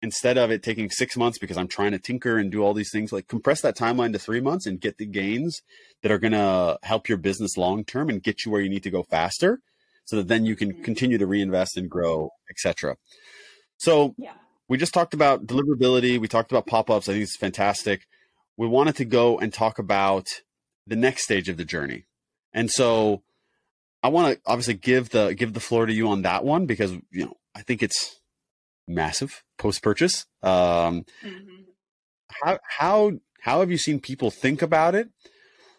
instead 0.03 0.39
of 0.39 0.51
it 0.51 0.63
taking 0.63 0.91
six 0.91 1.17
months 1.17 1.39
because 1.39 1.57
I'm 1.57 1.69
trying 1.69 1.93
to 1.93 1.99
tinker 1.99 2.39
and 2.39 2.51
do 2.51 2.63
all 2.63 2.75
these 2.75 2.91
things, 2.93 3.13
like 3.13 3.29
compress 3.29 3.61
that 3.63 3.77
timeline 3.77 4.13
to 4.13 4.19
three 4.19 4.41
months 4.41 4.67
and 4.67 4.81
get 4.81 4.99
the 4.99 5.07
gains 5.07 5.61
that 6.03 6.13
are 6.13 6.19
going 6.19 6.33
to 6.33 6.79
help 6.83 7.09
your 7.09 7.19
business 7.19 7.57
long 7.57 7.85
term 7.85 8.09
and 8.09 8.23
get 8.23 8.45
you 8.45 8.53
where 8.53 8.61
you 8.61 8.69
need 8.69 8.83
to 8.85 8.91
go 8.91 9.03
faster 9.03 9.61
so 10.05 10.17
that 10.17 10.29
then 10.29 10.47
you 10.47 10.57
can 10.57 10.73
mm-hmm. 10.73 10.83
continue 10.83 11.19
to 11.19 11.27
reinvest 11.27 11.77
and 11.77 11.91
grow, 11.91 12.31
etc. 12.51 12.97
So 13.79 14.15
yeah. 14.19 14.33
we 14.69 14.77
just 14.77 14.95
talked 14.95 15.15
about 15.15 15.47
deliverability. 15.47 16.19
We 16.19 16.29
talked 16.29 16.53
about 16.53 16.67
pop-ups. 16.67 17.09
I 17.09 17.13
think 17.13 17.25
it's 17.25 17.37
fantastic. 17.37 18.07
We 18.57 18.67
wanted 18.67 18.97
to 18.97 19.05
go 19.05 19.39
and 19.39 19.53
talk 19.53 19.79
about 19.79 20.27
the 20.87 20.97
next 20.97 21.25
stage 21.25 21.49
of 21.49 21.57
the 21.57 21.65
journey. 21.65 22.07
And 22.53 22.71
so 22.71 23.23
I 24.03 24.09
want 24.09 24.35
to 24.35 24.41
obviously 24.47 24.75
give 24.75 25.11
the 25.11 25.35
give 25.35 25.53
the 25.53 25.61
floor 25.61 25.87
to 25.87 25.93
you 25.93 26.09
on 26.09 26.23
that 26.23 26.45
one 26.45 26.67
because 26.67 26.93
you 27.11 27.25
know 27.25 27.35
I 27.55 27.63
think 27.63 27.83
it's 27.83 28.21
massive 28.87 29.45
post 29.59 29.83
purchase. 29.83 30.27
Um, 30.43 31.05
mm-hmm. 31.23 31.63
How 32.43 32.59
how 32.79 33.13
how 33.41 33.61
have 33.61 33.71
you 33.71 33.79
seen 33.79 34.01
people 34.01 34.31
think 34.31 34.63
about 34.63 34.95
it? 34.95 35.09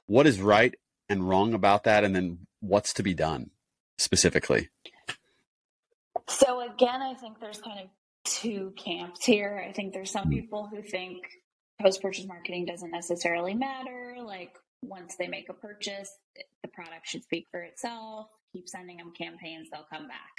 What 0.06 0.28
is 0.28 0.42
right 0.42 0.76
and 1.10 1.28
wrong 1.28 1.54
about 1.54 1.84
that, 1.84 2.04
and 2.04 2.16
then 2.16 2.48
what's 2.60 2.94
to 2.94 3.04
be 3.04 3.14
done? 3.14 3.52
specifically? 4.00 4.70
So 6.30 6.62
again, 6.62 7.02
I 7.02 7.16
think 7.16 7.40
there's 7.40 7.60
kind 7.60 7.80
of 7.80 7.88
two 8.24 8.74
camps 8.78 9.26
here. 9.26 9.66
I 9.68 9.74
think 9.74 9.94
there's 9.94 10.12
some 10.12 10.26
hmm. 10.26 10.34
people 10.34 10.70
who 10.72 10.82
think 10.82 11.18
post 11.82 12.02
purchase 12.02 12.26
marketing 12.26 12.66
doesn't 12.66 12.92
necessarily 12.92 13.54
matter. 13.54 14.18
Like 14.24 14.52
once 14.82 15.16
they 15.18 15.28
make 15.28 15.50
a 15.50 15.54
purchase, 15.54 16.12
the 16.62 16.70
product 16.70 17.08
should 17.08 17.24
speak 17.24 17.48
for 17.52 17.62
itself. 17.62 18.28
Keep 18.54 18.68
sending 18.68 18.98
them 18.98 19.14
campaigns, 19.18 19.70
they'll 19.72 19.86
come 19.92 20.08
back. 20.08 20.32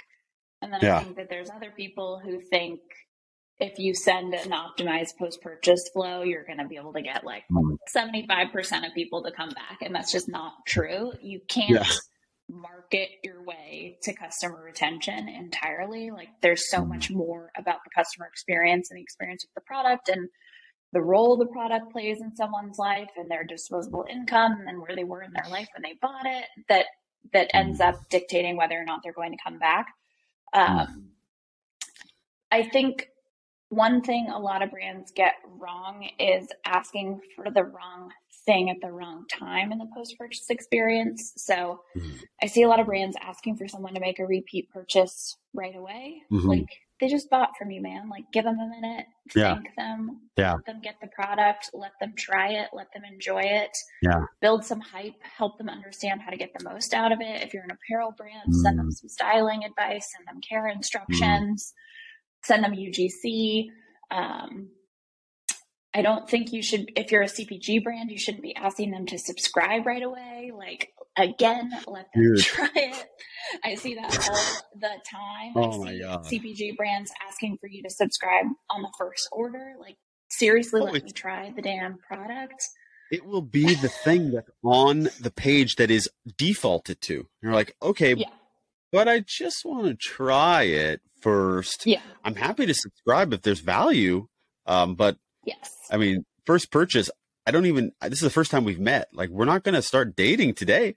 And 0.61 0.71
then 0.71 0.79
yeah. 0.81 0.97
I 0.97 1.03
think 1.03 1.15
that 1.17 1.29
there's 1.29 1.49
other 1.49 1.71
people 1.75 2.21
who 2.23 2.39
think 2.39 2.79
if 3.59 3.79
you 3.79 3.93
send 3.93 4.33
an 4.33 4.51
optimized 4.51 5.17
post 5.17 5.41
purchase 5.41 5.89
flow, 5.89 6.23
you're 6.23 6.45
going 6.45 6.57
to 6.57 6.67
be 6.67 6.77
able 6.77 6.93
to 6.93 7.01
get 7.01 7.23
like 7.23 7.43
75% 7.95 8.29
hmm. 8.29 8.83
of 8.83 8.93
people 8.93 9.23
to 9.23 9.31
come 9.31 9.49
back. 9.49 9.79
And 9.81 9.93
that's 9.93 10.11
just 10.11 10.29
not 10.29 10.53
true. 10.67 11.11
You 11.21 11.41
can't. 11.47 11.69
Yeah 11.71 11.91
market 12.51 13.09
your 13.23 13.43
way 13.43 13.97
to 14.03 14.13
customer 14.13 14.61
retention 14.63 15.29
entirely. 15.29 16.11
Like 16.11 16.29
there's 16.41 16.69
so 16.69 16.85
much 16.85 17.09
mm-hmm. 17.09 17.17
more 17.17 17.51
about 17.57 17.79
the 17.83 17.91
customer 17.95 18.27
experience 18.27 18.89
and 18.91 18.97
the 18.97 19.03
experience 19.03 19.43
of 19.43 19.49
the 19.55 19.61
product 19.61 20.09
and 20.09 20.29
the 20.93 21.01
role 21.01 21.37
the 21.37 21.45
product 21.45 21.91
plays 21.91 22.19
in 22.21 22.35
someone's 22.35 22.77
life 22.77 23.09
and 23.15 23.31
their 23.31 23.45
disposable 23.45 24.05
income 24.09 24.65
and 24.67 24.81
where 24.81 24.95
they 24.95 25.05
were 25.05 25.23
in 25.23 25.31
their 25.33 25.49
life 25.49 25.67
when 25.73 25.83
they 25.83 25.97
bought 26.01 26.25
it 26.25 26.45
that 26.67 26.85
that 27.33 27.49
ends 27.53 27.79
up 27.79 27.95
dictating 28.09 28.57
whether 28.57 28.75
or 28.75 28.83
not 28.83 29.01
they're 29.03 29.13
going 29.13 29.31
to 29.31 29.43
come 29.43 29.59
back. 29.59 29.87
Um, 30.53 31.11
I 32.51 32.63
think 32.63 33.07
one 33.69 34.01
thing 34.01 34.27
a 34.29 34.39
lot 34.39 34.61
of 34.61 34.71
brands 34.71 35.11
get 35.15 35.35
wrong 35.45 36.09
is 36.19 36.47
asking 36.65 37.21
for 37.35 37.45
the 37.49 37.63
wrong 37.63 38.11
thing 38.45 38.69
at 38.69 38.77
the 38.81 38.91
wrong 38.91 39.25
time 39.31 39.71
in 39.71 39.77
the 39.77 39.87
post 39.95 40.17
purchase 40.17 40.49
experience. 40.49 41.33
So 41.37 41.81
mm-hmm. 41.95 42.17
I 42.41 42.47
see 42.47 42.63
a 42.63 42.69
lot 42.69 42.79
of 42.79 42.87
brands 42.87 43.17
asking 43.21 43.57
for 43.57 43.67
someone 43.67 43.93
to 43.93 43.99
make 43.99 44.19
a 44.19 44.25
repeat 44.25 44.69
purchase 44.69 45.37
right 45.53 45.75
away. 45.75 46.21
Mm-hmm. 46.31 46.47
Like 46.47 46.69
they 46.99 47.07
just 47.07 47.29
bought 47.29 47.57
from 47.57 47.71
you, 47.71 47.81
man. 47.81 48.09
Like 48.09 48.25
give 48.33 48.43
them 48.43 48.59
a 48.59 48.67
minute, 48.67 49.05
yeah. 49.35 49.55
thank 49.55 49.75
them, 49.75 50.21
yeah. 50.37 50.53
let 50.53 50.65
them 50.65 50.81
get 50.81 50.95
the 51.01 51.07
product, 51.07 51.71
let 51.73 51.91
them 51.99 52.13
try 52.17 52.53
it, 52.53 52.69
let 52.73 52.93
them 52.93 53.03
enjoy 53.11 53.41
it. 53.41 53.75
Yeah. 54.01 54.25
Build 54.41 54.65
some 54.65 54.79
hype, 54.79 55.15
help 55.21 55.57
them 55.57 55.69
understand 55.69 56.21
how 56.21 56.31
to 56.31 56.37
get 56.37 56.51
the 56.57 56.69
most 56.69 56.93
out 56.93 57.11
of 57.11 57.19
it. 57.21 57.41
If 57.41 57.53
you're 57.53 57.63
an 57.63 57.71
apparel 57.71 58.13
brand, 58.17 58.49
mm-hmm. 58.49 58.61
send 58.61 58.79
them 58.79 58.89
mm. 58.89 58.93
some 58.93 59.09
styling 59.09 59.63
advice, 59.63 60.11
send 60.15 60.27
them 60.27 60.41
care 60.47 60.67
instructions 60.67 61.73
send 62.43 62.63
them 62.63 62.73
UGC. 62.73 63.67
Um, 64.09 64.69
I 65.93 66.01
don't 66.01 66.29
think 66.29 66.53
you 66.53 66.63
should, 66.63 66.91
if 66.95 67.11
you're 67.11 67.21
a 67.21 67.27
CPG 67.27 67.83
brand, 67.83 68.11
you 68.11 68.17
shouldn't 68.17 68.43
be 68.43 68.55
asking 68.55 68.91
them 68.91 69.05
to 69.07 69.17
subscribe 69.17 69.85
right 69.85 70.01
away. 70.01 70.51
Like, 70.57 70.89
again, 71.17 71.71
let 71.85 72.07
them 72.13 72.23
Dude. 72.23 72.39
try 72.43 72.69
it. 72.75 73.05
I 73.63 73.75
see 73.75 73.95
that 73.95 74.29
all 74.29 74.79
the 74.79 75.01
time. 75.09 75.53
Oh 75.55 75.83
my 75.83 75.97
God. 75.97 76.25
CPG 76.25 76.77
brands 76.77 77.11
asking 77.27 77.57
for 77.59 77.67
you 77.67 77.83
to 77.83 77.89
subscribe 77.89 78.45
on 78.69 78.81
the 78.81 78.91
first 78.97 79.27
order. 79.33 79.73
Like, 79.79 79.97
seriously, 80.29 80.81
oh, 80.81 80.85
let 80.85 81.03
me 81.03 81.11
try 81.11 81.51
the 81.53 81.61
damn 81.61 81.97
product. 81.97 82.63
It 83.11 83.25
will 83.25 83.41
be 83.41 83.75
the 83.75 83.89
thing 83.89 84.31
that's 84.31 84.49
on 84.63 85.09
the 85.19 85.31
page 85.35 85.75
that 85.75 85.91
is 85.91 86.09
defaulted 86.37 87.01
to. 87.01 87.27
You're 87.41 87.53
like, 87.53 87.75
okay, 87.81 88.13
yeah. 88.13 88.29
but 88.93 89.09
I 89.09 89.19
just 89.19 89.65
want 89.65 89.87
to 89.87 89.95
try 89.95 90.63
it 90.63 91.01
first. 91.19 91.85
Yeah. 91.85 91.99
I'm 92.23 92.35
happy 92.35 92.65
to 92.65 92.73
subscribe 92.73 93.33
if 93.33 93.41
there's 93.41 93.59
value. 93.59 94.27
Um, 94.65 94.95
but 94.95 95.17
yes, 95.45 95.75
I 95.89 95.97
mean, 95.97 96.25
first 96.45 96.71
purchase, 96.71 97.09
I 97.45 97.51
don't 97.51 97.65
even, 97.65 97.91
this 98.01 98.13
is 98.13 98.21
the 98.21 98.29
first 98.29 98.51
time 98.51 98.63
we've 98.63 98.79
met. 98.79 99.07
Like, 99.13 99.29
we're 99.29 99.45
not 99.45 99.63
going 99.63 99.75
to 99.75 99.81
start 99.81 100.15
dating 100.15 100.53
today. 100.53 100.95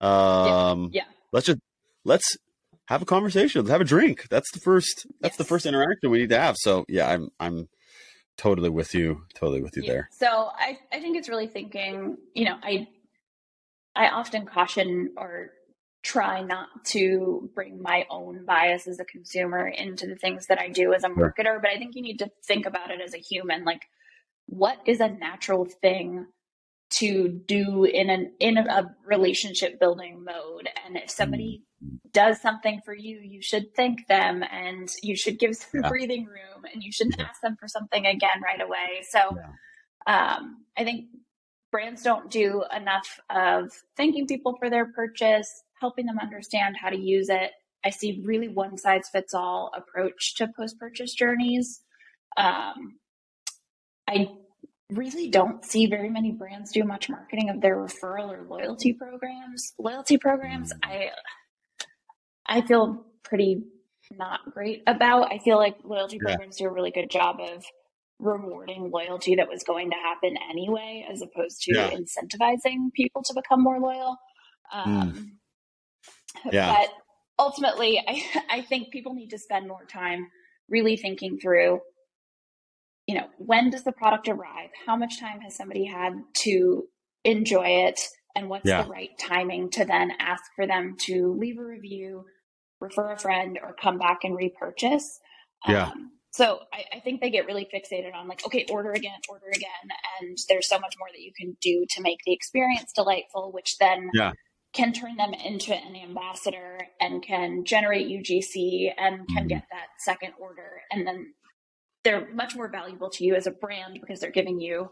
Um, 0.00 0.90
yeah. 0.92 1.02
yeah. 1.02 1.12
Let's 1.32 1.46
just, 1.46 1.60
let's 2.04 2.36
have 2.86 3.00
a 3.00 3.04
conversation. 3.04 3.62
Let's 3.62 3.70
have 3.70 3.80
a 3.80 3.84
drink. 3.84 4.26
That's 4.28 4.50
the 4.52 4.60
first, 4.60 5.06
that's 5.20 5.34
yes. 5.34 5.38
the 5.38 5.44
first 5.44 5.66
interaction 5.66 6.10
we 6.10 6.18
need 6.18 6.30
to 6.30 6.38
have. 6.38 6.56
So 6.58 6.84
yeah, 6.88 7.08
I'm, 7.08 7.28
I'm 7.38 7.68
totally 8.36 8.70
with 8.70 8.94
you. 8.94 9.22
Totally 9.34 9.62
with 9.62 9.76
you 9.76 9.84
yeah. 9.84 9.92
there. 9.92 10.08
So 10.12 10.26
I, 10.26 10.78
I 10.92 11.00
think 11.00 11.16
it's 11.16 11.28
really 11.28 11.46
thinking, 11.46 12.18
you 12.34 12.44
know, 12.44 12.56
I, 12.62 12.88
I 13.94 14.08
often 14.08 14.44
caution 14.46 15.12
or 15.16 15.52
try 16.04 16.42
not 16.42 16.68
to 16.84 17.50
bring 17.54 17.80
my 17.80 18.06
own 18.10 18.44
bias 18.44 18.86
as 18.86 19.00
a 19.00 19.04
consumer 19.04 19.66
into 19.66 20.06
the 20.06 20.16
things 20.16 20.46
that 20.46 20.60
I 20.60 20.68
do 20.68 20.92
as 20.92 21.02
a 21.02 21.08
marketer, 21.08 21.60
but 21.60 21.70
I 21.70 21.78
think 21.78 21.96
you 21.96 22.02
need 22.02 22.18
to 22.18 22.30
think 22.44 22.66
about 22.66 22.90
it 22.90 23.00
as 23.00 23.14
a 23.14 23.18
human. 23.18 23.64
Like, 23.64 23.82
what 24.46 24.78
is 24.86 25.00
a 25.00 25.08
natural 25.08 25.64
thing 25.64 26.26
to 26.90 27.28
do 27.28 27.84
in 27.84 28.10
an 28.10 28.32
in 28.38 28.58
a 28.58 28.94
relationship 29.06 29.80
building 29.80 30.22
mode? 30.22 30.68
And 30.86 30.98
if 30.98 31.10
somebody 31.10 31.62
mm-hmm. 31.82 31.96
does 32.12 32.40
something 32.40 32.82
for 32.84 32.94
you, 32.94 33.20
you 33.22 33.40
should 33.40 33.74
thank 33.74 34.06
them 34.06 34.44
and 34.52 34.92
you 35.02 35.16
should 35.16 35.38
give 35.38 35.56
some 35.56 35.80
yeah. 35.82 35.88
breathing 35.88 36.26
room 36.26 36.64
and 36.70 36.82
you 36.82 36.92
shouldn't 36.92 37.16
yeah. 37.18 37.24
ask 37.24 37.40
them 37.40 37.56
for 37.58 37.66
something 37.66 38.04
again 38.04 38.42
right 38.44 38.60
away. 38.60 39.04
So 39.08 39.20
yeah. 40.06 40.36
um, 40.36 40.64
I 40.76 40.84
think 40.84 41.06
brands 41.72 42.02
don't 42.02 42.30
do 42.30 42.62
enough 42.76 43.18
of 43.30 43.72
thanking 43.96 44.26
people 44.26 44.54
for 44.58 44.68
their 44.68 44.92
purchase 44.92 45.62
helping 45.84 46.06
them 46.06 46.18
understand 46.18 46.76
how 46.80 46.88
to 46.88 46.98
use 46.98 47.28
it. 47.28 47.50
I 47.84 47.90
see 47.90 48.22
really 48.24 48.48
one 48.48 48.78
size 48.78 49.10
fits 49.12 49.34
all 49.34 49.70
approach 49.76 50.36
to 50.36 50.48
post 50.56 50.78
purchase 50.78 51.12
journeys. 51.12 51.82
Um, 52.38 52.98
I 54.08 54.28
really 54.90 55.28
don't 55.28 55.62
see 55.62 55.84
very 55.84 56.08
many 56.08 56.32
brands 56.32 56.72
do 56.72 56.84
much 56.84 57.10
marketing 57.10 57.50
of 57.50 57.60
their 57.60 57.76
referral 57.76 58.30
or 58.30 58.46
loyalty 58.48 58.94
programs. 58.94 59.74
Loyalty 59.78 60.16
programs, 60.16 60.72
mm. 60.72 60.78
I 60.82 61.10
I 62.46 62.62
feel 62.62 63.04
pretty 63.22 63.64
not 64.10 64.40
great 64.54 64.82
about. 64.86 65.30
I 65.30 65.38
feel 65.38 65.58
like 65.58 65.76
loyalty 65.84 66.16
yeah. 66.16 66.32
programs 66.32 66.56
do 66.56 66.64
a 66.64 66.72
really 66.72 66.92
good 66.92 67.10
job 67.10 67.36
of 67.40 67.62
rewarding 68.18 68.90
loyalty 68.90 69.34
that 69.36 69.48
was 69.48 69.62
going 69.62 69.90
to 69.90 69.96
happen 69.96 70.36
anyway, 70.50 71.06
as 71.10 71.20
opposed 71.20 71.60
to 71.62 71.74
yeah. 71.74 71.90
incentivizing 71.90 72.92
people 72.94 73.22
to 73.24 73.34
become 73.34 73.62
more 73.62 73.78
loyal. 73.78 74.16
Mm. 74.74 74.86
Um. 74.86 75.38
Yeah. 76.52 76.74
But 76.74 76.90
ultimately, 77.38 78.02
I, 78.08 78.22
I 78.50 78.62
think 78.62 78.90
people 78.90 79.14
need 79.14 79.30
to 79.30 79.38
spend 79.38 79.68
more 79.68 79.84
time 79.84 80.28
really 80.68 80.96
thinking 80.96 81.38
through, 81.38 81.80
you 83.06 83.14
know, 83.14 83.26
when 83.38 83.70
does 83.70 83.84
the 83.84 83.92
product 83.92 84.28
arrive? 84.28 84.70
How 84.86 84.96
much 84.96 85.20
time 85.20 85.40
has 85.40 85.56
somebody 85.56 85.84
had 85.84 86.12
to 86.38 86.84
enjoy 87.24 87.86
it? 87.86 88.00
And 88.36 88.48
what's 88.48 88.68
yeah. 88.68 88.82
the 88.82 88.88
right 88.88 89.10
timing 89.20 89.70
to 89.72 89.84
then 89.84 90.10
ask 90.18 90.42
for 90.56 90.66
them 90.66 90.96
to 91.02 91.36
leave 91.38 91.58
a 91.58 91.64
review, 91.64 92.24
refer 92.80 93.12
a 93.12 93.18
friend, 93.18 93.58
or 93.62 93.76
come 93.80 93.98
back 93.98 94.20
and 94.24 94.34
repurchase? 94.34 95.20
Yeah. 95.68 95.88
Um, 95.88 96.10
so 96.32 96.58
I, 96.72 96.96
I, 96.96 97.00
think 97.00 97.20
they 97.20 97.30
get 97.30 97.46
really 97.46 97.68
fixated 97.72 98.12
on 98.12 98.26
like, 98.26 98.44
okay, 98.44 98.66
order 98.68 98.90
again, 98.90 99.20
order 99.28 99.46
again. 99.54 99.70
And 100.20 100.36
there's 100.48 100.68
so 100.68 100.80
much 100.80 100.96
more 100.98 101.06
that 101.12 101.20
you 101.20 101.30
can 101.38 101.56
do 101.60 101.86
to 101.90 102.02
make 102.02 102.18
the 102.26 102.32
experience 102.32 102.92
delightful, 102.92 103.52
which 103.52 103.76
then 103.78 104.10
yeah 104.12 104.32
can 104.74 104.92
turn 104.92 105.16
them 105.16 105.32
into 105.32 105.72
an 105.72 105.96
ambassador 105.96 106.78
and 107.00 107.22
can 107.22 107.64
generate 107.64 108.08
UGC 108.08 108.92
and 108.98 109.26
can 109.28 109.36
mm-hmm. 109.36 109.46
get 109.46 109.64
that 109.70 109.88
second 110.04 110.32
order. 110.38 110.82
And 110.90 111.06
then 111.06 111.34
they're 112.02 112.28
much 112.34 112.54
more 112.56 112.68
valuable 112.70 113.08
to 113.10 113.24
you 113.24 113.34
as 113.34 113.46
a 113.46 113.50
brand 113.50 113.98
because 114.00 114.20
they're 114.20 114.30
giving 114.30 114.60
you 114.60 114.88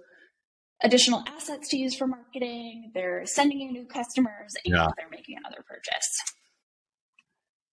additional 0.82 1.22
assets 1.26 1.68
to 1.70 1.76
use 1.76 1.94
for 1.94 2.06
marketing. 2.06 2.92
They're 2.94 3.22
sending 3.26 3.60
you 3.60 3.72
new 3.72 3.86
customers 3.86 4.54
and 4.64 4.74
yeah. 4.74 4.88
they're 4.96 5.10
making 5.10 5.36
another 5.38 5.64
purchase. 5.68 6.08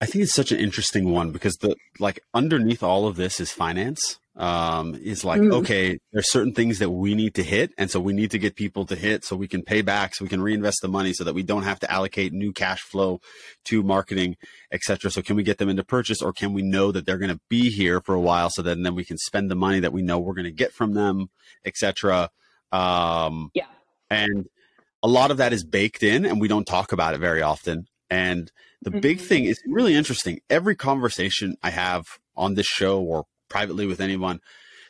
I 0.01 0.05
think 0.05 0.23
it's 0.23 0.33
such 0.33 0.51
an 0.51 0.59
interesting 0.59 1.11
one 1.11 1.31
because 1.31 1.57
the 1.57 1.75
like 1.99 2.21
underneath 2.33 2.83
all 2.83 3.05
of 3.05 3.17
this 3.17 3.39
is 3.39 3.51
finance 3.51 4.19
um, 4.39 4.95
is 4.95 5.25
like, 5.25 5.41
mm. 5.41 5.53
okay, 5.53 5.99
there's 6.13 6.31
certain 6.31 6.53
things 6.53 6.79
that 6.79 6.89
we 6.89 7.13
need 7.13 7.35
to 7.35 7.43
hit. 7.43 7.73
And 7.77 7.91
so 7.91 7.99
we 7.99 8.13
need 8.13 8.31
to 8.31 8.39
get 8.39 8.55
people 8.55 8.85
to 8.85 8.95
hit 8.95 9.25
so 9.25 9.35
we 9.35 9.49
can 9.49 9.61
pay 9.61 9.81
back, 9.81 10.15
so 10.15 10.23
we 10.23 10.29
can 10.29 10.41
reinvest 10.41 10.77
the 10.81 10.87
money 10.87 11.11
so 11.11 11.25
that 11.25 11.33
we 11.33 11.43
don't 11.43 11.63
have 11.63 11.79
to 11.81 11.91
allocate 11.91 12.31
new 12.31 12.53
cash 12.53 12.79
flow 12.79 13.19
to 13.65 13.83
marketing, 13.83 14.37
etc. 14.71 15.11
So 15.11 15.21
can 15.21 15.35
we 15.35 15.43
get 15.43 15.57
them 15.57 15.67
into 15.67 15.83
purchase 15.83 16.21
or 16.21 16.31
can 16.31 16.53
we 16.53 16.61
know 16.61 16.93
that 16.93 17.05
they're 17.05 17.17
going 17.17 17.35
to 17.35 17.41
be 17.49 17.69
here 17.69 17.99
for 17.99 18.15
a 18.15 18.21
while 18.21 18.49
so 18.49 18.61
that 18.61 18.81
then 18.81 18.95
we 18.95 19.03
can 19.03 19.17
spend 19.17 19.51
the 19.51 19.55
money 19.55 19.81
that 19.81 19.91
we 19.91 20.01
know 20.01 20.19
we're 20.19 20.33
going 20.33 20.45
to 20.45 20.51
get 20.51 20.71
from 20.71 20.93
them, 20.93 21.29
etc. 21.65 22.29
Um, 22.71 23.51
yeah. 23.53 23.65
And 24.09 24.47
a 25.03 25.07
lot 25.09 25.31
of 25.31 25.37
that 25.37 25.51
is 25.51 25.65
baked 25.65 26.01
in 26.01 26.25
and 26.25 26.39
we 26.39 26.47
don't 26.47 26.65
talk 26.65 26.93
about 26.93 27.13
it 27.13 27.19
very 27.19 27.41
often. 27.41 27.87
And 28.09 28.49
the 28.81 28.91
mm-hmm. 28.91 28.99
big 28.99 29.19
thing 29.19 29.45
is 29.45 29.61
really 29.67 29.95
interesting. 29.95 30.39
Every 30.49 30.75
conversation 30.75 31.55
I 31.61 31.71
have 31.71 32.03
on 32.35 32.55
this 32.55 32.65
show 32.65 33.01
or 33.01 33.25
privately 33.49 33.85
with 33.85 33.99
anyone. 33.99 34.39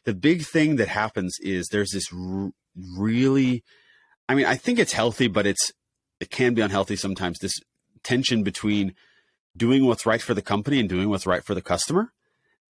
The 0.06 0.14
big 0.14 0.44
thing 0.44 0.76
that 0.78 0.88
happens 0.88 1.38
is 1.42 1.68
there's 1.68 1.92
this 1.92 2.06
r- 2.14 2.52
really, 2.76 3.64
I 4.28 4.36
mean, 4.36 4.46
I 4.46 4.56
think 4.56 4.80
it's 4.80 4.94
healthy, 4.94 5.28
but 5.28 5.46
it's, 5.46 5.72
it 6.20 6.30
can 6.30 6.54
be 6.54 6.62
unhealthy 6.62 6.96
sometimes. 6.96 7.40
This 7.40 7.54
tension 8.04 8.44
between 8.44 8.94
doing 9.58 9.86
what's 9.86 10.06
right 10.06 10.22
for 10.22 10.34
the 10.34 10.42
company 10.42 10.80
and 10.80 10.88
doing 10.88 11.10
what's 11.10 11.26
right 11.26 11.44
for 11.44 11.56
the 11.56 11.62
customer. 11.62 12.12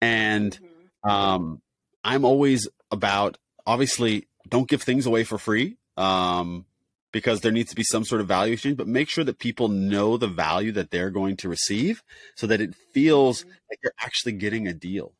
And 0.00 0.52
mm-hmm. 0.52 1.10
um, 1.10 1.62
I'm 2.04 2.24
always 2.24 2.68
about 2.90 3.38
obviously 3.66 4.28
don't 4.48 4.68
give 4.68 4.82
things 4.82 5.06
away 5.06 5.24
for 5.24 5.38
free 5.38 5.76
um, 5.96 6.66
because 7.12 7.40
there 7.40 7.52
needs 7.52 7.70
to 7.70 7.76
be 7.76 7.84
some 7.84 8.04
sort 8.04 8.20
of 8.20 8.28
value 8.28 8.54
exchange, 8.54 8.76
but 8.76 8.88
make 8.88 9.08
sure 9.08 9.24
that 9.24 9.38
people 9.38 9.68
know 9.68 10.16
the 10.16 10.26
value 10.26 10.72
that 10.72 10.90
they're 10.90 11.10
going 11.10 11.36
to 11.36 11.48
receive 11.48 12.02
so 12.34 12.46
that 12.46 12.60
it 12.60 12.74
feels 12.92 13.40
mm-hmm. 13.40 13.50
like 13.70 13.78
you're 13.82 13.92
actually 14.00 14.32
getting 14.32 14.66
a 14.66 14.74
deal. 14.74 15.12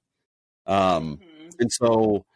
Um, 0.67 1.19
mm-hmm. 1.19 1.49
And 1.59 1.73
so, 1.73 2.27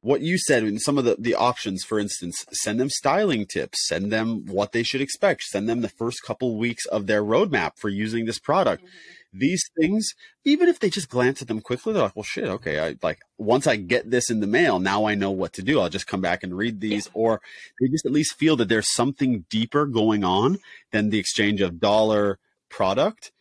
what 0.00 0.20
you 0.20 0.38
said 0.38 0.62
in 0.62 0.78
some 0.78 0.98
of 0.98 1.04
the, 1.04 1.16
the 1.18 1.34
options, 1.34 1.84
for 1.84 1.98
instance, 1.98 2.44
send 2.52 2.78
them 2.78 2.90
styling 2.90 3.46
tips, 3.46 3.86
send 3.88 4.12
them 4.12 4.46
what 4.46 4.72
they 4.72 4.82
should 4.82 5.00
expect, 5.00 5.42
send 5.42 5.68
them 5.68 5.80
the 5.80 5.88
first 5.88 6.22
couple 6.22 6.56
weeks 6.56 6.86
of 6.86 7.06
their 7.06 7.22
roadmap 7.22 7.72
for 7.76 7.88
using 7.88 8.24
this 8.24 8.38
product. 8.38 8.82
Mm-hmm. 8.82 8.96
These 9.38 9.62
things, 9.78 10.08
even 10.44 10.68
if 10.68 10.78
they 10.78 10.90
just 10.90 11.08
glance 11.08 11.42
at 11.42 11.48
them 11.48 11.60
quickly, 11.60 11.92
they're 11.92 12.02
like, 12.02 12.16
well, 12.16 12.22
shit, 12.22 12.44
okay. 12.44 12.80
I 12.80 12.96
like 13.02 13.20
once 13.38 13.66
I 13.66 13.76
get 13.76 14.10
this 14.10 14.30
in 14.30 14.40
the 14.40 14.46
mail, 14.46 14.78
now 14.78 15.04
I 15.04 15.14
know 15.14 15.30
what 15.30 15.52
to 15.54 15.62
do. 15.62 15.80
I'll 15.80 15.88
just 15.88 16.06
come 16.06 16.20
back 16.20 16.42
and 16.42 16.56
read 16.56 16.80
these, 16.80 17.06
yeah. 17.06 17.12
or 17.14 17.40
they 17.80 17.88
just 17.88 18.06
at 18.06 18.12
least 18.12 18.38
feel 18.38 18.56
that 18.56 18.68
there's 18.68 18.92
something 18.94 19.44
deeper 19.50 19.86
going 19.86 20.24
on 20.24 20.58
than 20.92 21.10
the 21.10 21.18
exchange 21.18 21.60
of 21.60 21.80
dollar 21.80 22.38
product. 22.68 23.32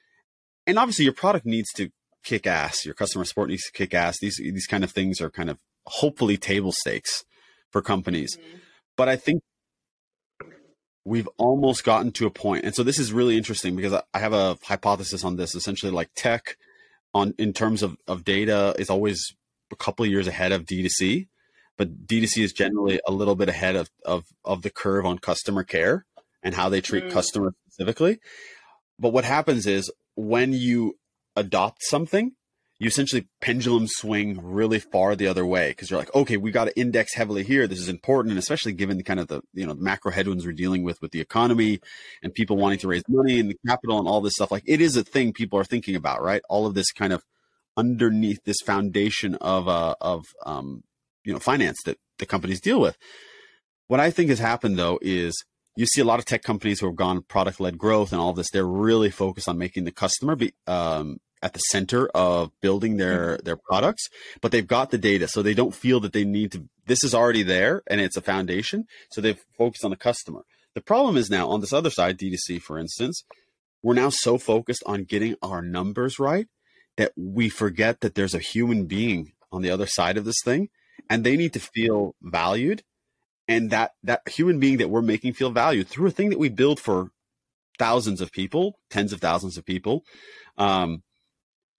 And 0.68 0.80
obviously, 0.80 1.06
your 1.06 1.14
product 1.14 1.46
needs 1.46 1.72
to 1.76 1.90
kick 2.24 2.48
ass. 2.48 2.86
Your 2.86 2.96
customer 2.96 3.26
support 3.26 3.50
needs 3.50 3.66
to 3.66 3.72
kick 3.72 3.94
ass. 3.94 4.18
These 4.20 4.38
these 4.38 4.68
kind 4.68 4.84
of 4.84 4.92
things 4.92 5.22
are 5.22 5.30
kind 5.30 5.50
of 5.50 5.60
hopefully 5.86 6.38
table 6.38 6.72
stakes. 6.72 7.24
for 7.76 7.82
companies. 7.82 8.38
Mm-hmm. 8.38 8.58
But 8.96 9.10
I 9.10 9.18
think 9.18 9.44
we've 11.06 11.30
almost 11.38 11.84
gotten 11.84 12.12
to 12.14 12.26
a 12.26 12.32
point, 12.32 12.66
and 12.66 12.76
so 12.76 12.84
this 12.84 13.00
is 13.00 13.14
really 13.14 13.38
interesting 13.38 13.76
because 13.76 13.94
I 14.14 14.20
have 14.20 14.34
a 14.34 14.58
hypothesis 14.64 15.24
on 15.24 15.38
this. 15.38 15.56
Essentially, 15.56 15.92
like 15.92 16.10
tech, 16.16 16.58
on 17.14 17.34
in 17.38 17.54
terms 17.54 17.84
of 17.84 17.98
of 18.08 18.26
data, 18.26 18.76
is 18.78 18.90
always 18.90 19.36
a 19.72 19.76
couple 19.76 20.04
of 20.04 20.12
years 20.12 20.28
ahead 20.28 20.52
of 20.52 20.66
D2C, 20.66 21.28
but 21.78 22.06
D2C 22.06 22.44
is 22.44 22.54
generally 22.54 23.00
a 23.08 23.12
little 23.12 23.36
bit 23.36 23.50
ahead 23.50 23.76
of 23.76 23.90
of 24.04 24.26
of 24.44 24.64
the 24.64 24.70
curve 24.70 25.06
on 25.06 25.20
customer 25.20 25.64
care 25.64 26.06
and 26.44 26.56
how 26.56 26.70
they 26.70 26.82
treat 26.82 27.06
mm. 27.06 27.12
customers 27.12 27.54
specifically. 27.68 28.20
But 29.00 29.14
what 29.14 29.26
happens 29.26 29.66
is 29.66 29.92
when 30.16 30.54
you 30.54 30.98
adopt 31.36 31.84
something, 31.84 32.34
you 32.78 32.88
essentially 32.88 33.28
pendulum 33.40 33.88
swing 33.88 34.40
really 34.44 34.80
far 34.80 35.16
the 35.16 35.28
other 35.28 35.46
way 35.46 35.70
because 35.70 35.90
you're 35.90 36.00
like, 36.00 36.14
okay, 36.14 36.36
we 36.36 36.52
got 36.52 36.66
to 36.66 36.78
index 36.78 37.14
heavily 37.14 37.44
here. 37.44 37.68
This 37.68 37.80
is 37.80 37.88
important, 37.88 38.32
and 38.32 38.40
especially 38.40 38.74
given 38.74 38.98
the 38.98 39.04
kind 39.04 39.20
of 39.20 39.28
the 39.28 39.42
you 39.54 39.66
know 39.66 39.74
the 39.74 39.82
macro 39.82 40.12
headwinds 40.12 40.46
we're 40.46 40.52
dealing 40.52 40.84
with 40.84 41.02
with 41.02 41.12
the 41.12 41.22
economy 41.22 41.80
and 42.22 42.34
people 42.34 42.58
wanting 42.58 42.80
to 42.80 42.88
raise 42.88 43.04
money 43.08 43.40
and 43.40 43.50
the 43.50 43.58
capital 43.66 43.98
and 43.98 44.08
all 44.08 44.20
this 44.20 44.34
stuff. 44.34 44.52
Like 44.52 44.64
it 44.66 44.82
is 44.82 44.98
a 44.98 45.04
thing 45.04 45.32
people 45.32 45.58
are 45.58 45.64
thinking 45.64 45.96
about, 45.96 46.22
right? 46.22 46.42
All 46.50 46.66
of 46.66 46.74
this 46.74 46.92
kind 46.92 47.14
of 47.14 47.24
underneath 47.78 48.44
this 48.44 48.60
foundation 48.66 49.36
of 49.36 49.70
uh, 49.70 49.96
of 50.02 50.26
um, 50.46 50.84
you 51.24 51.32
know 51.32 51.40
finance 51.40 51.78
that 51.86 51.98
the 52.20 52.26
companies 52.26 52.60
deal 52.60 52.82
with. 52.82 52.98
What 53.88 54.02
I 54.02 54.12
think 54.12 54.30
has 54.30 54.40
happened 54.40 54.78
though 54.78 55.00
is 55.02 55.34
you 55.78 55.86
see 55.86 56.02
a 56.02 56.06
lot 56.06 56.20
of 56.20 56.26
tech 56.26 56.44
companies 56.44 56.80
who 56.82 56.88
have 56.88 56.96
gone 56.96 57.22
product 57.22 57.62
led 57.62 57.78
growth 57.78 58.12
and 58.12 58.20
all 58.20 58.34
this. 58.34 58.50
They're 58.52 58.66
really 58.66 59.12
focused 59.12 59.48
on 59.48 59.58
making 59.58 59.86
the 59.86 59.92
customer 59.92 60.36
be 60.36 60.54
um, 60.68 61.20
at 61.46 61.54
the 61.54 61.60
center 61.60 62.08
of 62.08 62.52
building 62.60 62.98
their 62.98 63.36
mm-hmm. 63.36 63.46
their 63.46 63.56
products, 63.56 64.08
but 64.42 64.52
they've 64.52 64.66
got 64.66 64.90
the 64.90 64.98
data, 64.98 65.28
so 65.28 65.42
they 65.42 65.54
don't 65.54 65.76
feel 65.76 66.00
that 66.00 66.12
they 66.12 66.26
need 66.26 66.52
to. 66.52 66.66
This 66.88 67.04
is 67.04 67.14
already 67.14 67.44
there, 67.44 67.84
and 67.88 68.02
it's 68.02 68.18
a 68.18 68.22
foundation. 68.22 68.86
So 69.12 69.22
they've 69.22 69.40
focused 69.56 69.86
on 69.86 69.92
the 69.92 69.98
customer. 69.98 70.42
The 70.74 70.82
problem 70.82 71.18
is 71.18 71.30
now 71.30 71.48
on 71.48 71.62
this 71.62 71.72
other 71.72 71.92
side, 71.92 72.18
D2C, 72.18 72.62
for 72.62 72.80
instance, 72.80 73.24
we're 73.84 73.94
now 73.94 74.10
so 74.10 74.40
focused 74.40 74.84
on 74.88 75.04
getting 75.04 75.36
our 75.44 75.62
numbers 75.62 76.18
right 76.20 76.48
that 76.98 77.12
we 77.16 77.48
forget 77.48 78.02
that 78.02 78.16
there's 78.16 78.34
a 78.34 78.40
human 78.40 78.86
being 78.86 79.34
on 79.52 79.62
the 79.62 79.70
other 79.70 79.86
side 79.86 80.18
of 80.18 80.26
this 80.26 80.42
thing, 80.44 80.70
and 81.10 81.24
they 81.24 81.38
need 81.38 81.54
to 81.54 81.60
feel 81.60 82.16
valued 82.24 82.82
and 83.48 83.70
that 83.70 83.92
that 84.02 84.28
human 84.28 84.60
being 84.60 84.78
that 84.78 84.90
we're 84.90 85.04
making 85.04 85.34
feel 85.34 85.52
valued 85.52 85.88
through 85.88 86.08
a 86.08 86.12
thing 86.12 86.32
that 86.32 86.40
we 86.40 86.50
build 86.50 86.80
for 86.80 87.12
thousands 87.78 88.20
of 88.20 88.32
people, 88.32 88.80
tens 88.90 89.14
of 89.14 89.22
thousands 89.22 89.58
of 89.58 89.66
people, 89.66 90.04
um, 90.58 91.04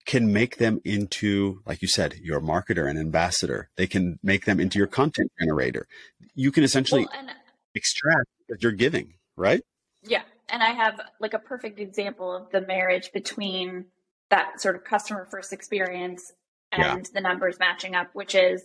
can 0.06 0.32
make 0.32 0.58
them 0.58 0.80
into, 0.84 1.60
like 1.66 1.82
you 1.82 1.88
said, 1.88 2.14
your 2.22 2.40
marketer 2.40 2.88
and 2.88 2.98
ambassador. 2.98 3.68
They 3.76 3.86
can 3.86 4.18
make 4.22 4.44
them 4.44 4.60
into 4.60 4.78
your 4.78 4.86
content 4.86 5.30
generator. 5.40 5.86
You 6.34 6.52
can 6.52 6.64
essentially 6.64 7.06
well, 7.12 7.34
extract 7.74 8.28
what 8.46 8.62
you're 8.62 8.72
giving, 8.72 9.14
right? 9.36 9.60
Yeah. 10.02 10.22
And 10.48 10.62
I 10.62 10.70
have 10.70 11.00
like 11.20 11.34
a 11.34 11.40
perfect 11.40 11.80
example 11.80 12.34
of 12.34 12.50
the 12.50 12.60
marriage 12.60 13.10
between 13.12 13.86
that 14.30 14.60
sort 14.60 14.76
of 14.76 14.84
customer 14.84 15.26
first 15.28 15.52
experience 15.52 16.32
and 16.72 16.82
yeah. 16.82 17.10
the 17.12 17.20
numbers 17.20 17.58
matching 17.58 17.94
up, 17.94 18.08
which 18.12 18.34
is 18.34 18.62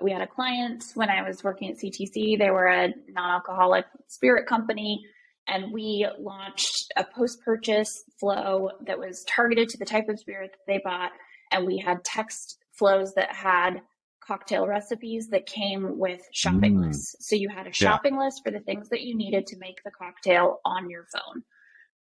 we 0.00 0.10
had 0.10 0.22
a 0.22 0.26
client 0.26 0.84
when 0.94 1.10
I 1.10 1.22
was 1.26 1.44
working 1.44 1.70
at 1.70 1.76
CTC. 1.76 2.38
They 2.38 2.50
were 2.50 2.66
a 2.66 2.94
non 3.08 3.30
alcoholic 3.30 3.84
spirit 4.08 4.46
company, 4.46 5.04
and 5.52 5.70
we 5.70 6.06
launched 6.18 6.92
a 6.96 7.04
post 7.04 7.42
purchase 7.44 8.04
flow 8.18 8.70
that 8.86 8.98
was 8.98 9.22
targeted 9.24 9.68
to 9.68 9.78
the 9.78 9.84
type 9.84 10.08
of 10.08 10.18
spirit 10.18 10.52
that 10.52 10.72
they 10.72 10.80
bought. 10.82 11.12
And 11.50 11.66
we 11.66 11.76
had 11.76 12.02
text 12.04 12.58
flows 12.72 13.12
that 13.14 13.34
had 13.34 13.82
cocktail 14.26 14.66
recipes 14.66 15.28
that 15.28 15.44
came 15.44 15.98
with 15.98 16.22
shopping 16.32 16.76
mm. 16.76 16.86
lists. 16.86 17.16
So 17.20 17.36
you 17.36 17.50
had 17.50 17.66
a 17.66 17.72
shopping 17.72 18.14
yeah. 18.14 18.24
list 18.24 18.40
for 18.42 18.50
the 18.50 18.60
things 18.60 18.88
that 18.88 19.02
you 19.02 19.14
needed 19.14 19.46
to 19.48 19.58
make 19.58 19.82
the 19.84 19.90
cocktail 19.90 20.60
on 20.64 20.88
your 20.88 21.06
phone. 21.12 21.42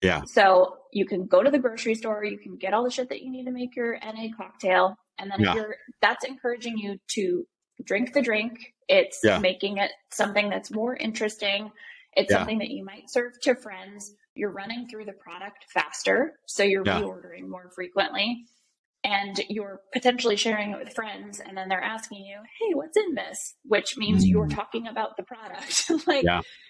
Yeah. 0.00 0.22
So 0.26 0.76
you 0.92 1.04
can 1.04 1.26
go 1.26 1.42
to 1.42 1.50
the 1.50 1.58
grocery 1.58 1.96
store, 1.96 2.24
you 2.24 2.38
can 2.38 2.56
get 2.56 2.72
all 2.72 2.84
the 2.84 2.90
shit 2.90 3.08
that 3.08 3.20
you 3.20 3.32
need 3.32 3.46
to 3.46 3.50
make 3.50 3.74
your 3.74 3.98
NA 3.98 4.28
cocktail. 4.36 4.96
And 5.18 5.30
then 5.30 5.40
yeah. 5.40 5.54
you're 5.54 5.74
that's 6.00 6.24
encouraging 6.24 6.78
you 6.78 6.98
to 7.14 7.44
drink 7.84 8.12
the 8.12 8.22
drink. 8.22 8.52
It's 8.88 9.18
yeah. 9.24 9.38
making 9.40 9.78
it 9.78 9.90
something 10.12 10.48
that's 10.48 10.70
more 10.70 10.94
interesting. 10.94 11.72
It's 12.14 12.30
yeah. 12.30 12.38
something 12.38 12.58
that 12.58 12.70
you 12.70 12.84
might 12.84 13.10
serve 13.10 13.32
to 13.42 13.54
friends. 13.54 14.12
You're 14.34 14.52
running 14.52 14.88
through 14.88 15.04
the 15.04 15.12
product 15.12 15.66
faster, 15.72 16.34
so 16.46 16.62
you're 16.62 16.84
yeah. 16.84 17.00
reordering 17.00 17.48
more 17.48 17.70
frequently. 17.74 18.44
And 19.02 19.40
you're 19.48 19.80
potentially 19.94 20.36
sharing 20.36 20.72
it 20.72 20.78
with 20.78 20.92
friends, 20.92 21.40
and 21.40 21.56
then 21.56 21.70
they're 21.70 21.82
asking 21.82 22.18
you, 22.18 22.36
Hey, 22.36 22.74
what's 22.74 22.98
in 22.98 23.14
this? 23.14 23.54
Which 23.64 23.96
means 23.96 24.24
mm. 24.24 24.28
you're 24.28 24.48
talking 24.48 24.86
about 24.86 25.16
the 25.16 25.22
product. 25.22 25.90
like, 26.06 26.26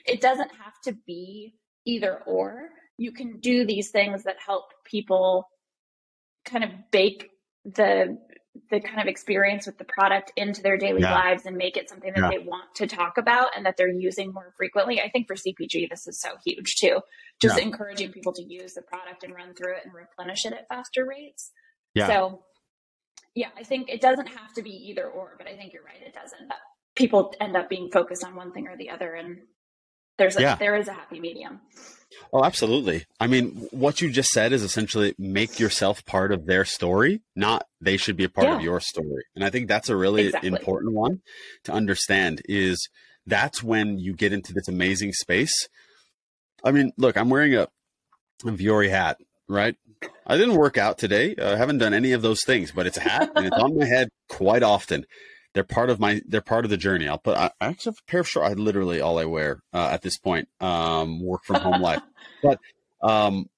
it 0.07 0.21
doesn't 0.21 0.51
have 0.63 0.75
to 0.85 0.93
be 1.07 1.55
either 1.87 2.21
or. 2.27 2.69
You 2.99 3.13
can 3.13 3.41
do 3.41 3.67
these 3.67 3.91
things 3.91 4.25
that 4.25 4.37
help 4.45 4.67
people 4.85 5.49
kind 6.45 6.63
of 6.63 6.71
bake 6.93 7.29
the 7.65 8.17
the 8.71 8.81
kind 8.81 9.01
of 9.01 9.07
experience 9.07 9.67
with 9.67 9.79
the 9.79 9.85
product 9.85 10.33
into 10.37 10.61
their 10.63 10.77
daily 10.77 11.03
yeah. 11.03 11.15
lives 11.15 11.47
and 11.47 11.57
make 11.57 11.77
it 11.77 11.89
something 11.89 12.13
that 12.15 12.23
yeah. 12.23 12.31
they 12.31 12.39
want 12.39 12.75
to 12.75 12.87
talk 12.87 13.17
about 13.17 13.49
and 13.57 13.65
that 13.65 13.77
they're 13.77 13.89
using 13.89 14.33
more 14.33 14.53
frequently. 14.57 15.01
I 15.01 15.09
think 15.09 15.29
for 15.29 15.37
CPG, 15.37 15.89
this 15.89 16.09
is 16.09 16.21
so 16.21 16.31
huge 16.45 16.77
too. 16.77 17.01
Just 17.41 17.59
yeah. 17.59 17.65
encouraging 17.65 18.13
people 18.13 18.33
to 18.33 18.43
use 18.43 18.75
the 18.75 18.83
product 18.83 19.23
and 19.23 19.35
run 19.35 19.55
through 19.55 19.75
it 19.77 19.85
and 19.85 19.95
replenish 19.95 20.45
it 20.47 20.53
at 20.53 20.69
faster 20.69 21.07
rates. 21.07 21.53
Yeah. 21.95 22.09
So, 22.09 22.43
yeah, 23.35 23.51
I 23.57 23.63
think 23.63 23.89
it 23.89 24.01
doesn't 24.01 24.29
have 24.29 24.53
to 24.55 24.63
be 24.63 24.71
either 24.71 25.07
or, 25.07 25.37
but 25.39 25.47
I 25.47 25.57
think 25.57 25.73
you're 25.73 25.85
right. 25.85 26.03
It 26.05 26.15
doesn't. 26.15 26.51
People 26.97 27.33
end 27.41 27.57
up 27.57 27.69
being 27.69 27.91
focused 27.91 28.25
on 28.25 28.35
one 28.35 28.53
thing 28.53 28.67
or 28.67 28.77
the 28.77 28.91
other, 28.91 29.15
and 29.15 29.39
there's 30.19 30.37
a, 30.37 30.57
there 30.59 30.77
is 30.77 30.89
a 30.89 30.93
happy 30.93 31.21
medium. 31.21 31.61
Oh, 32.33 32.45
absolutely. 32.45 33.05
I 33.19 33.27
mean, 33.27 33.69
what 33.71 34.01
you 34.01 34.11
just 34.11 34.31
said 34.31 34.53
is 34.53 34.63
essentially 34.63 35.15
make 35.19 35.59
yourself 35.59 36.05
part 36.05 36.33
of 36.33 36.47
their 36.47 36.65
story, 36.65 37.23
not 37.35 37.67
they 37.81 37.97
should 37.97 38.17
be 38.17 38.25
a 38.25 38.29
part 38.29 38.49
yeah. 38.49 38.57
of 38.57 38.63
your 38.63 38.81
story. 38.81 39.25
And 39.35 39.45
I 39.45 39.51
think 39.51 39.69
that's 39.69 39.89
a 39.89 39.97
really 39.97 40.27
exactly. 40.27 40.49
important 40.49 40.95
one 40.95 41.23
to 41.65 41.73
understand 41.73 42.43
is 42.47 42.89
that's 43.27 43.63
when 43.63 43.99
you 43.99 44.15
get 44.15 44.33
into 44.33 44.53
this 44.53 44.69
amazing 44.69 45.13
space. 45.13 45.69
I 46.65 46.73
mean, 46.73 46.93
look, 46.97 47.17
I'm 47.17 47.31
wearing 47.31 47.55
a, 47.55 47.69
a 48.45 48.51
Vuori 48.51 48.91
hat, 48.91 49.19
right? 49.49 49.77
I 50.27 50.37
didn't 50.37 50.57
work 50.57 50.79
out 50.79 50.99
today. 50.99 51.35
I 51.41 51.57
haven't 51.57 51.79
done 51.79 51.95
any 51.95 52.13
of 52.13 52.23
those 52.23 52.43
things, 52.45 52.73
but 52.73 52.87
it's 52.87 52.97
a 52.97 53.03
hat 53.03 53.31
and 53.35 53.47
it's 53.47 53.57
on 53.57 53.77
my 53.77 53.85
head 53.87 54.09
quite 54.29 54.63
often 54.63 55.05
they're 55.55 55.65
part 55.65 55.91
of 55.91 55.99
my 55.99 56.23
they're 56.27 56.41
part 56.41 56.65
of 56.65 56.71
the 56.71 56.77
journey. 56.77 57.09
I'll 57.09 57.19
put 57.19 57.37
I, 57.37 57.51
actually 57.61 57.91
have 57.91 57.99
a 58.07 58.11
pair 58.11 58.21
of 58.21 58.29
shorts. 58.29 58.51
I 58.51 58.55
literally 58.55 59.01
all 59.01 59.19
I 59.19 59.25
wear 59.25 59.63
uh, 59.73 59.89
at 59.93 60.03
this 60.03 60.17
point. 60.17 60.49
Um, 60.61 61.21
work 61.21 61.45
from 61.45 61.61
home 61.61 61.81
life, 61.81 62.03
but 62.43 62.61
um, 63.03 63.49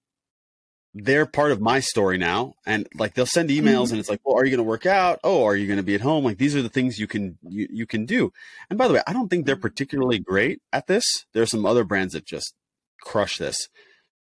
they're 0.95 1.27
part 1.27 1.53
of 1.53 1.61
my 1.61 1.81
story 1.81 2.19
now. 2.19 2.55
And 2.67 2.89
like 2.95 3.15
they'll 3.15 3.27
send 3.27 3.51
emails, 3.51 3.85
mm-hmm. 3.85 3.93
and 3.93 4.01
it's 4.01 4.09
like, 4.09 4.21
well, 4.25 4.37
are 4.37 4.45
you 4.45 4.51
going 4.51 4.65
to 4.65 4.69
work 4.69 4.87
out? 4.87 5.21
Oh, 5.23 5.45
are 5.45 5.57
you 5.57 5.67
going 5.67 5.79
to 5.79 5.83
be 5.83 5.95
at 5.95 6.01
home? 6.01 6.25
Like 6.25 6.39
these 6.39 6.57
are 6.57 6.63
the 6.63 6.69
things 6.69 6.99
you 6.99 7.07
can 7.07 7.39
you, 7.43 7.69
you 7.71 7.87
can 7.87 8.07
do. 8.07 8.33
And 8.71 8.79
by 8.79 8.89
the 8.89 8.95
way, 8.95 9.03
I 9.07 9.13
don't 9.13 9.29
think 9.29 9.47
they're 9.47 9.55
mm-hmm. 9.55 9.63
particularly 9.63 10.19
great 10.19 10.61
at 10.73 10.87
this. 10.87 11.05
There 11.33 11.43
are 11.43 11.47
some 11.47 11.67
other 11.67 11.85
brands 11.85 12.15
that 12.15 12.25
just 12.25 12.55
crush 13.01 13.39
this. 13.39 13.69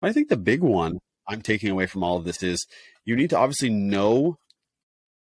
But 0.00 0.11
I 0.11 0.12
think 0.12 0.28
the 0.28 0.37
big 0.37 0.62
one 0.62 0.98
I'm 1.28 1.42
taking 1.42 1.70
away 1.70 1.87
from 1.87 2.02
all 2.02 2.16
of 2.16 2.24
this 2.24 2.42
is 2.42 2.66
you 3.04 3.14
need 3.14 3.30
to 3.30 3.38
obviously 3.38 3.70
know 3.70 4.38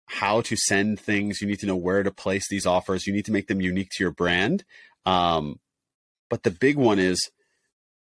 how 0.06 0.42
to 0.42 0.56
send 0.56 1.00
things. 1.00 1.42
You 1.42 1.48
need 1.48 1.60
to 1.60 1.66
know 1.66 1.76
where 1.76 2.04
to 2.04 2.12
place 2.12 2.48
these 2.50 2.66
offers. 2.66 3.08
You 3.08 3.14
need 3.14 3.26
to 3.26 3.32
make 3.32 3.48
them 3.48 3.62
unique 3.62 3.90
to 3.92 4.04
your 4.04 4.12
brand. 4.12 4.64
Um, 5.06 5.60
but 6.30 6.44
the 6.44 6.52
big 6.52 6.78
one 6.78 7.00
is 7.00 7.32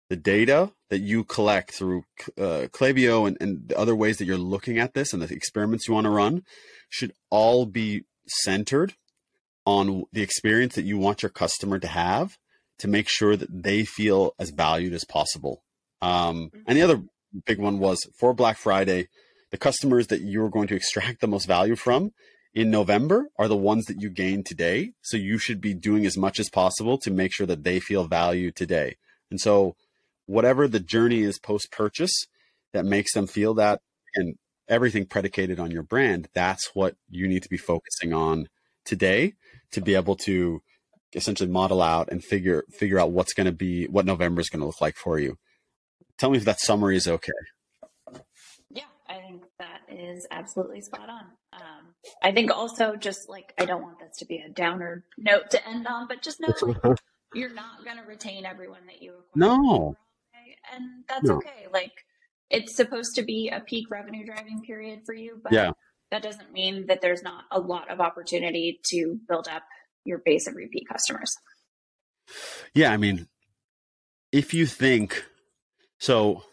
the 0.09 0.15
data 0.15 0.71
that 0.89 0.99
you 0.99 1.23
collect 1.23 1.71
through 1.71 2.03
uh, 2.37 2.67
Klaviyo 2.71 3.27
and, 3.27 3.37
and 3.39 3.69
the 3.69 3.77
other 3.77 3.95
ways 3.95 4.17
that 4.17 4.25
you're 4.25 4.37
looking 4.37 4.79
at 4.79 4.93
this 4.93 5.13
and 5.13 5.21
the 5.21 5.33
experiments 5.33 5.87
you 5.87 5.93
want 5.93 6.05
to 6.05 6.11
run 6.11 6.43
should 6.89 7.13
all 7.29 7.65
be 7.65 8.03
centered 8.27 8.95
on 9.65 10.03
the 10.11 10.23
experience 10.23 10.75
that 10.75 10.85
you 10.85 10.97
want 10.97 11.21
your 11.21 11.29
customer 11.29 11.77
to 11.77 11.87
have 11.87 12.37
to 12.79 12.87
make 12.87 13.07
sure 13.07 13.35
that 13.35 13.63
they 13.63 13.85
feel 13.85 14.33
as 14.39 14.49
valued 14.49 14.93
as 14.93 15.05
possible. 15.05 15.63
Um, 16.01 16.49
and 16.65 16.77
the 16.77 16.81
other 16.81 17.03
big 17.45 17.59
one 17.59 17.77
was 17.77 17.99
for 18.17 18.33
Black 18.33 18.57
Friday, 18.57 19.09
the 19.51 19.57
customers 19.57 20.07
that 20.07 20.21
you're 20.21 20.49
going 20.49 20.67
to 20.67 20.75
extract 20.75 21.21
the 21.21 21.27
most 21.27 21.45
value 21.45 21.75
from 21.75 22.11
in 22.53 22.71
November 22.71 23.29
are 23.37 23.47
the 23.47 23.55
ones 23.55 23.85
that 23.85 24.01
you 24.01 24.09
gain 24.09 24.43
today. 24.43 24.91
So 25.01 25.17
you 25.17 25.37
should 25.37 25.61
be 25.61 25.73
doing 25.73 26.05
as 26.05 26.17
much 26.17 26.39
as 26.39 26.49
possible 26.49 26.97
to 26.99 27.11
make 27.11 27.33
sure 27.33 27.47
that 27.47 27.63
they 27.63 27.79
feel 27.79 28.05
value 28.05 28.51
today. 28.51 28.97
And 29.29 29.39
so, 29.39 29.75
whatever 30.25 30.67
the 30.67 30.79
journey 30.79 31.21
is 31.21 31.39
post 31.39 31.71
purchase 31.71 32.27
that 32.73 32.85
makes 32.85 33.13
them 33.13 33.27
feel 33.27 33.53
that, 33.55 33.81
and 34.15 34.35
everything 34.67 35.05
predicated 35.05 35.59
on 35.59 35.71
your 35.71 35.83
brand, 35.83 36.27
that's 36.33 36.71
what 36.73 36.95
you 37.09 37.27
need 37.27 37.43
to 37.43 37.49
be 37.49 37.57
focusing 37.57 38.13
on 38.13 38.47
today 38.85 39.33
to 39.71 39.81
be 39.81 39.95
able 39.95 40.15
to 40.15 40.61
essentially 41.13 41.49
model 41.49 41.81
out 41.81 42.09
and 42.11 42.23
figure 42.23 42.63
figure 42.71 42.99
out 42.99 43.11
what's 43.11 43.33
going 43.33 43.45
to 43.45 43.51
be 43.51 43.85
what 43.85 44.05
November 44.05 44.41
is 44.41 44.49
going 44.49 44.59
to 44.59 44.65
look 44.65 44.81
like 44.81 44.95
for 44.95 45.19
you. 45.19 45.37
Tell 46.17 46.31
me 46.31 46.37
if 46.37 46.45
that 46.45 46.59
summary 46.59 46.97
is 46.97 47.07
okay 47.07 47.31
is 49.89 50.27
absolutely 50.31 50.81
spot 50.81 51.09
on. 51.09 51.25
Um, 51.53 51.93
I 52.21 52.31
think 52.31 52.51
also 52.51 52.95
just 52.95 53.29
like 53.29 53.53
I 53.57 53.65
don't 53.65 53.81
want 53.81 53.99
this 53.99 54.17
to 54.17 54.25
be 54.25 54.37
a 54.37 54.49
downer 54.49 55.03
note 55.17 55.51
to 55.51 55.67
end 55.67 55.87
on, 55.87 56.07
but 56.07 56.21
just 56.21 56.39
know 56.39 56.53
like 56.61 56.97
you're 57.33 57.53
not 57.53 57.83
going 57.83 57.97
to 57.97 58.03
retain 58.03 58.45
everyone 58.45 58.85
that 58.87 59.01
you 59.01 59.11
acquire. 59.11 59.57
No. 59.57 59.95
And 60.73 61.03
that's 61.07 61.27
no. 61.27 61.35
okay. 61.37 61.67
Like 61.71 61.91
it's 62.49 62.75
supposed 62.75 63.15
to 63.15 63.23
be 63.23 63.49
a 63.49 63.59
peak 63.59 63.89
revenue 63.89 64.25
driving 64.25 64.61
period 64.61 65.01
for 65.05 65.13
you, 65.13 65.39
but 65.41 65.51
yeah. 65.51 65.71
that 66.11 66.23
doesn't 66.23 66.51
mean 66.51 66.87
that 66.87 67.01
there's 67.01 67.23
not 67.23 67.45
a 67.51 67.59
lot 67.59 67.91
of 67.91 67.99
opportunity 67.99 68.79
to 68.85 69.19
build 69.27 69.47
up 69.47 69.63
your 70.05 70.19
base 70.23 70.47
of 70.47 70.55
repeat 70.55 70.87
customers. 70.91 71.35
Yeah, 72.73 72.91
I 72.91 72.97
mean, 72.97 73.27
if 74.31 74.53
you 74.53 74.65
think 74.65 75.25
so, 75.99 76.43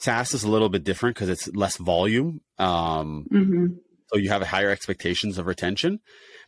SaaS 0.00 0.34
is 0.34 0.44
a 0.44 0.50
little 0.50 0.68
bit 0.68 0.84
different 0.84 1.16
because 1.16 1.28
it's 1.28 1.48
less 1.54 1.76
volume. 1.76 2.40
Um, 2.58 3.26
mm-hmm. 3.30 3.66
So 4.08 4.18
you 4.18 4.30
have 4.30 4.42
higher 4.42 4.70
expectations 4.70 5.38
of 5.38 5.46
retention. 5.46 6.00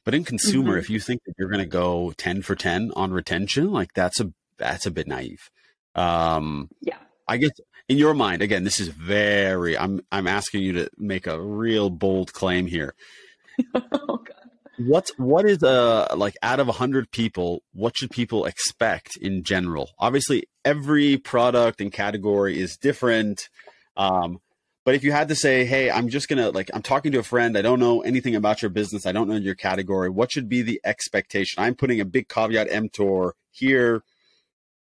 But 0.05 0.15
in 0.15 0.25
consumer, 0.25 0.73
mm-hmm. 0.73 0.79
if 0.81 0.91
you 0.91 0.99
think 0.99 1.21
that 1.27 1.35
you're 1.39 1.49
going 1.49 1.61
to 1.61 1.67
go 1.67 2.13
10 2.17 2.43
for 2.43 2.57
10 2.57 2.91
on 2.97 3.13
retention, 3.13 3.71
like 3.71 3.93
that's 3.95 4.21
a, 4.21 4.33
that's 4.59 4.87
a 4.87 4.91
bit 4.91 5.07
naive. 5.07 5.51
Um, 5.95 6.71
yeah. 6.81 6.97
I 7.29 7.37
guess 7.37 7.53
in 7.89 7.99
your 7.99 8.15
mind, 8.15 8.43
again, 8.43 8.65
this 8.65 8.81
is 8.81 8.89
very, 8.89 9.79
I'm, 9.79 10.01
I'm 10.11 10.27
asking 10.27 10.63
you 10.63 10.73
to 10.73 10.91
make 10.99 11.27
a 11.27 11.41
real 11.41 11.89
bold 11.91 12.33
claim 12.33 12.67
here. 12.67 12.95
oh, 13.75 14.17
God. 14.17 14.42
What's, 14.79 15.11
what 15.19 15.45
is, 15.45 15.63
uh, 15.63 16.15
like 16.17 16.37
out 16.43 16.61
of 16.61 16.67
hundred 16.69 17.11
people, 17.11 17.63
what 17.73 17.97
should 17.97 18.11
people 18.11 18.47
expect 18.47 19.17
in 19.21 19.43
general? 19.43 19.91
Obviously 19.99 20.45
every 20.65 21.19
product 21.19 21.81
and 21.81 21.93
category 21.93 22.59
is 22.59 22.77
different. 22.77 23.49
Um, 23.97 24.41
but 24.85 24.95
if 24.95 25.05
you 25.05 25.13
had 25.13 25.29
to 25.29 25.37
say, 25.37 25.65
hey, 25.65 25.91
I'm 25.91 26.09
just 26.09 26.29
to 26.29 26.51
like, 26.51 26.71
I'm 26.75 26.83
talking 26.83 27.13
to 27.13 27.21
a 27.21 27.23
friend. 27.23 27.57
I 27.57 27.63
don't 27.63 27.79
know 27.79 28.01
anything 28.01 28.35
about 28.35 28.63
your 28.63 28.71
business. 28.71 29.07
I 29.07 29.13
don't 29.13 29.29
know 29.29 29.37
your 29.37 29.55
category. 29.55 30.11
What 30.11 30.33
should 30.33 30.49
be 30.49 30.63
the 30.63 30.81
expectation? 30.85 31.63
I'm 31.63 31.75
putting 31.75 32.01
a 32.01 32.05
big 32.05 32.29
caveat 32.29 32.69
emptor 32.71 33.35
here. 33.53 34.03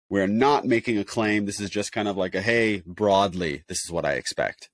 We're 0.09 0.27
not 0.27 0.65
making 0.65 0.97
a 0.97 1.03
claim. 1.03 1.45
This 1.45 1.59
is 1.59 1.69
just 1.69 1.91
kind 1.91 2.07
of 2.07 2.17
like 2.17 2.33
a, 2.33 2.41
hey, 2.41 2.81
broadly, 2.85 3.63
this 3.67 3.79
is 3.85 3.91
what 3.91 4.05
I 4.05 4.13
expect. 4.13 4.69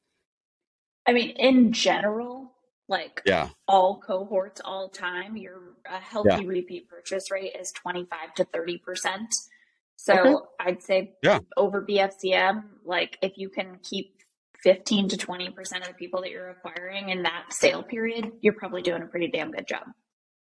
I 1.06 1.12
mean, 1.12 1.32
in 1.32 1.74
general, 1.74 2.39
like 2.90 3.22
yeah. 3.26 3.50
all 3.68 4.00
cohorts, 4.00 4.62
all 4.66 4.90
time, 4.90 5.38
your 5.38 5.62
a 5.86 6.00
healthy 6.00 6.30
yeah. 6.30 6.42
repeat 6.44 6.90
purchase 6.90 7.32
rate 7.32 7.56
is 7.60 7.72
25 7.72 8.34
to 8.36 8.46
30%. 8.46 9.28
So 9.96 10.14
okay. 10.14 10.46
I'd 10.60 10.84
say 10.84 11.14
yeah. 11.24 11.40
over 11.56 11.82
BFCM, 11.82 12.64
like 12.86 13.18
if 13.22 13.34
you 13.38 13.50
can 13.50 13.80
keep 13.84 14.16
15 14.64 15.10
to 15.10 15.18
20% 15.18 15.50
of 15.82 15.88
the 15.88 15.94
people 15.94 16.22
that 16.22 16.32
you're 16.32 16.50
acquiring 16.50 17.10
in 17.10 17.24
that 17.24 17.46
sale 17.50 17.84
period, 17.84 18.32
you're 18.42 18.54
probably 18.54 18.82
doing 18.82 19.02
a 19.02 19.06
pretty 19.06 19.28
damn 19.28 19.52
good 19.52 19.68
job. 19.68 19.84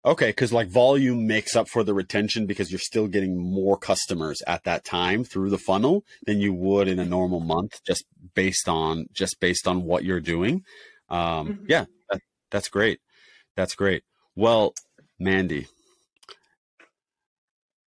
Okay, 0.03 0.29
because 0.29 0.51
like 0.51 0.67
volume 0.67 1.27
makes 1.27 1.55
up 1.55 1.69
for 1.69 1.83
the 1.83 1.93
retention 1.93 2.47
because 2.47 2.71
you're 2.71 2.79
still 2.79 3.07
getting 3.07 3.37
more 3.37 3.77
customers 3.77 4.41
at 4.47 4.63
that 4.63 4.83
time 4.83 5.23
through 5.23 5.51
the 5.51 5.59
funnel 5.59 6.03
than 6.25 6.39
you 6.39 6.53
would 6.53 6.87
in 6.87 6.97
a 6.97 7.05
normal 7.05 7.39
month, 7.39 7.79
just 7.85 8.03
based 8.33 8.67
on 8.67 9.05
just 9.13 9.39
based 9.39 9.67
on 9.67 9.83
what 9.83 10.03
you're 10.03 10.19
doing. 10.19 10.63
Um, 11.07 11.47
mm-hmm. 11.49 11.65
Yeah, 11.67 11.85
that, 12.09 12.21
that's 12.51 12.69
great. 12.69 12.99
That's 13.55 13.75
great. 13.75 14.03
Well, 14.35 14.73
Mandi, 15.19 15.67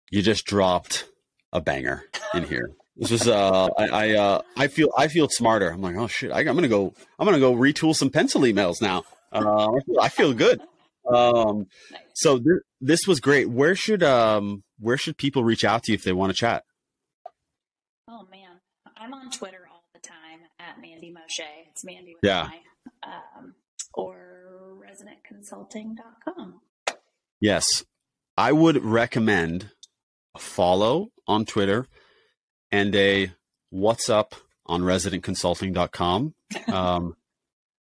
you 0.10 0.22
just 0.22 0.46
dropped 0.46 1.06
a 1.52 1.62
banger 1.62 2.04
in 2.34 2.44
here. 2.44 2.72
This 2.96 3.12
was 3.12 3.28
uh, 3.28 3.68
I 3.78 3.88
I, 3.88 4.10
uh, 4.16 4.42
I 4.56 4.68
feel 4.68 4.90
I 4.98 5.08
feel 5.08 5.30
smarter. 5.30 5.70
I'm 5.70 5.82
like, 5.82 5.96
oh 5.96 6.08
shit, 6.08 6.32
I, 6.32 6.42
am 6.42 6.56
gonna 6.56 6.68
go 6.68 6.94
I'm 7.20 7.26
gonna 7.26 7.40
go 7.40 7.54
retool 7.54 7.96
some 7.96 8.10
pencil 8.10 8.42
emails 8.42 8.82
now. 8.82 9.04
Uh, 9.32 9.72
I, 9.72 9.80
feel, 9.86 10.00
I 10.02 10.10
feel 10.10 10.34
good. 10.34 10.62
Um, 11.14 11.68
so 12.14 12.38
th- 12.38 12.62
this 12.82 13.06
was 13.08 13.20
great. 13.20 13.50
Where 13.50 13.76
should 13.76 14.02
um 14.02 14.64
where 14.80 14.98
should 14.98 15.18
people 15.18 15.44
reach 15.44 15.64
out 15.64 15.84
to 15.84 15.92
you 15.92 15.96
if 15.96 16.04
they 16.04 16.14
want 16.14 16.32
to 16.32 16.36
chat? 16.36 16.64
Oh 18.10 18.26
man, 18.32 18.62
I'm 18.96 19.14
on 19.14 19.30
Twitter 19.30 19.68
all 19.72 19.84
the 19.94 20.00
time 20.00 20.42
at 20.60 20.82
Mandi 20.82 21.12
Moshay. 21.12 21.68
It's 21.70 21.86
Mandi 21.86 22.16
with 22.16 22.24
yeah. 22.24 22.50
My, 23.04 23.12
um, 23.38 23.54
or 23.94 24.27
residentconsulting.com. 24.98 26.62
Yes, 27.40 27.86
I 28.38 28.52
would 28.52 28.84
recommend 28.84 29.72
a 30.36 30.40
follow 30.40 31.10
on 31.28 31.46
Twitter 31.46 31.88
and 32.72 32.96
a 32.96 33.32
what's 33.70 34.10
up 34.10 34.36
on 34.66 34.82
residentconsulting.com. 34.82 36.34
Um, 36.72 37.16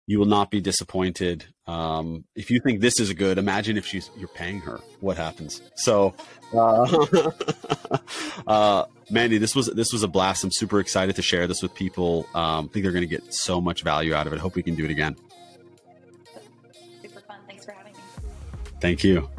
you 0.08 0.20
will 0.20 0.26
not 0.26 0.52
be 0.52 0.60
disappointed. 0.60 1.46
Um, 1.66 2.26
if 2.36 2.52
you 2.52 2.60
think 2.64 2.82
this 2.82 3.00
is 3.00 3.12
good, 3.14 3.38
imagine 3.38 3.78
if 3.78 3.86
she's 3.86 4.10
you're 4.18 4.28
paying 4.30 4.60
her. 4.62 4.80
What 5.00 5.16
happens? 5.18 5.62
So, 5.76 6.14
uh, 6.54 7.32
uh, 8.48 8.86
Mandi, 9.10 9.38
this 9.38 9.56
was 9.56 9.68
this 9.68 9.94
was 9.94 10.04
a 10.04 10.08
blast. 10.08 10.44
I'm 10.44 10.52
super 10.52 10.80
excited 10.80 11.16
to 11.16 11.22
share 11.22 11.48
this 11.48 11.62
with 11.62 11.74
people. 11.74 12.26
Um, 12.36 12.66
I 12.70 12.74
think 12.74 12.84
they're 12.84 12.92
going 12.92 13.08
to 13.08 13.16
get 13.16 13.34
so 13.34 13.62
much 13.62 13.84
value 13.84 14.14
out 14.14 14.28
of 14.28 14.34
it. 14.34 14.40
Hope 14.40 14.56
we 14.56 14.64
can 14.64 14.76
do 14.76 14.84
it 14.86 14.92
again. 14.92 15.16
Thank 18.84 19.06
you. 19.06 19.30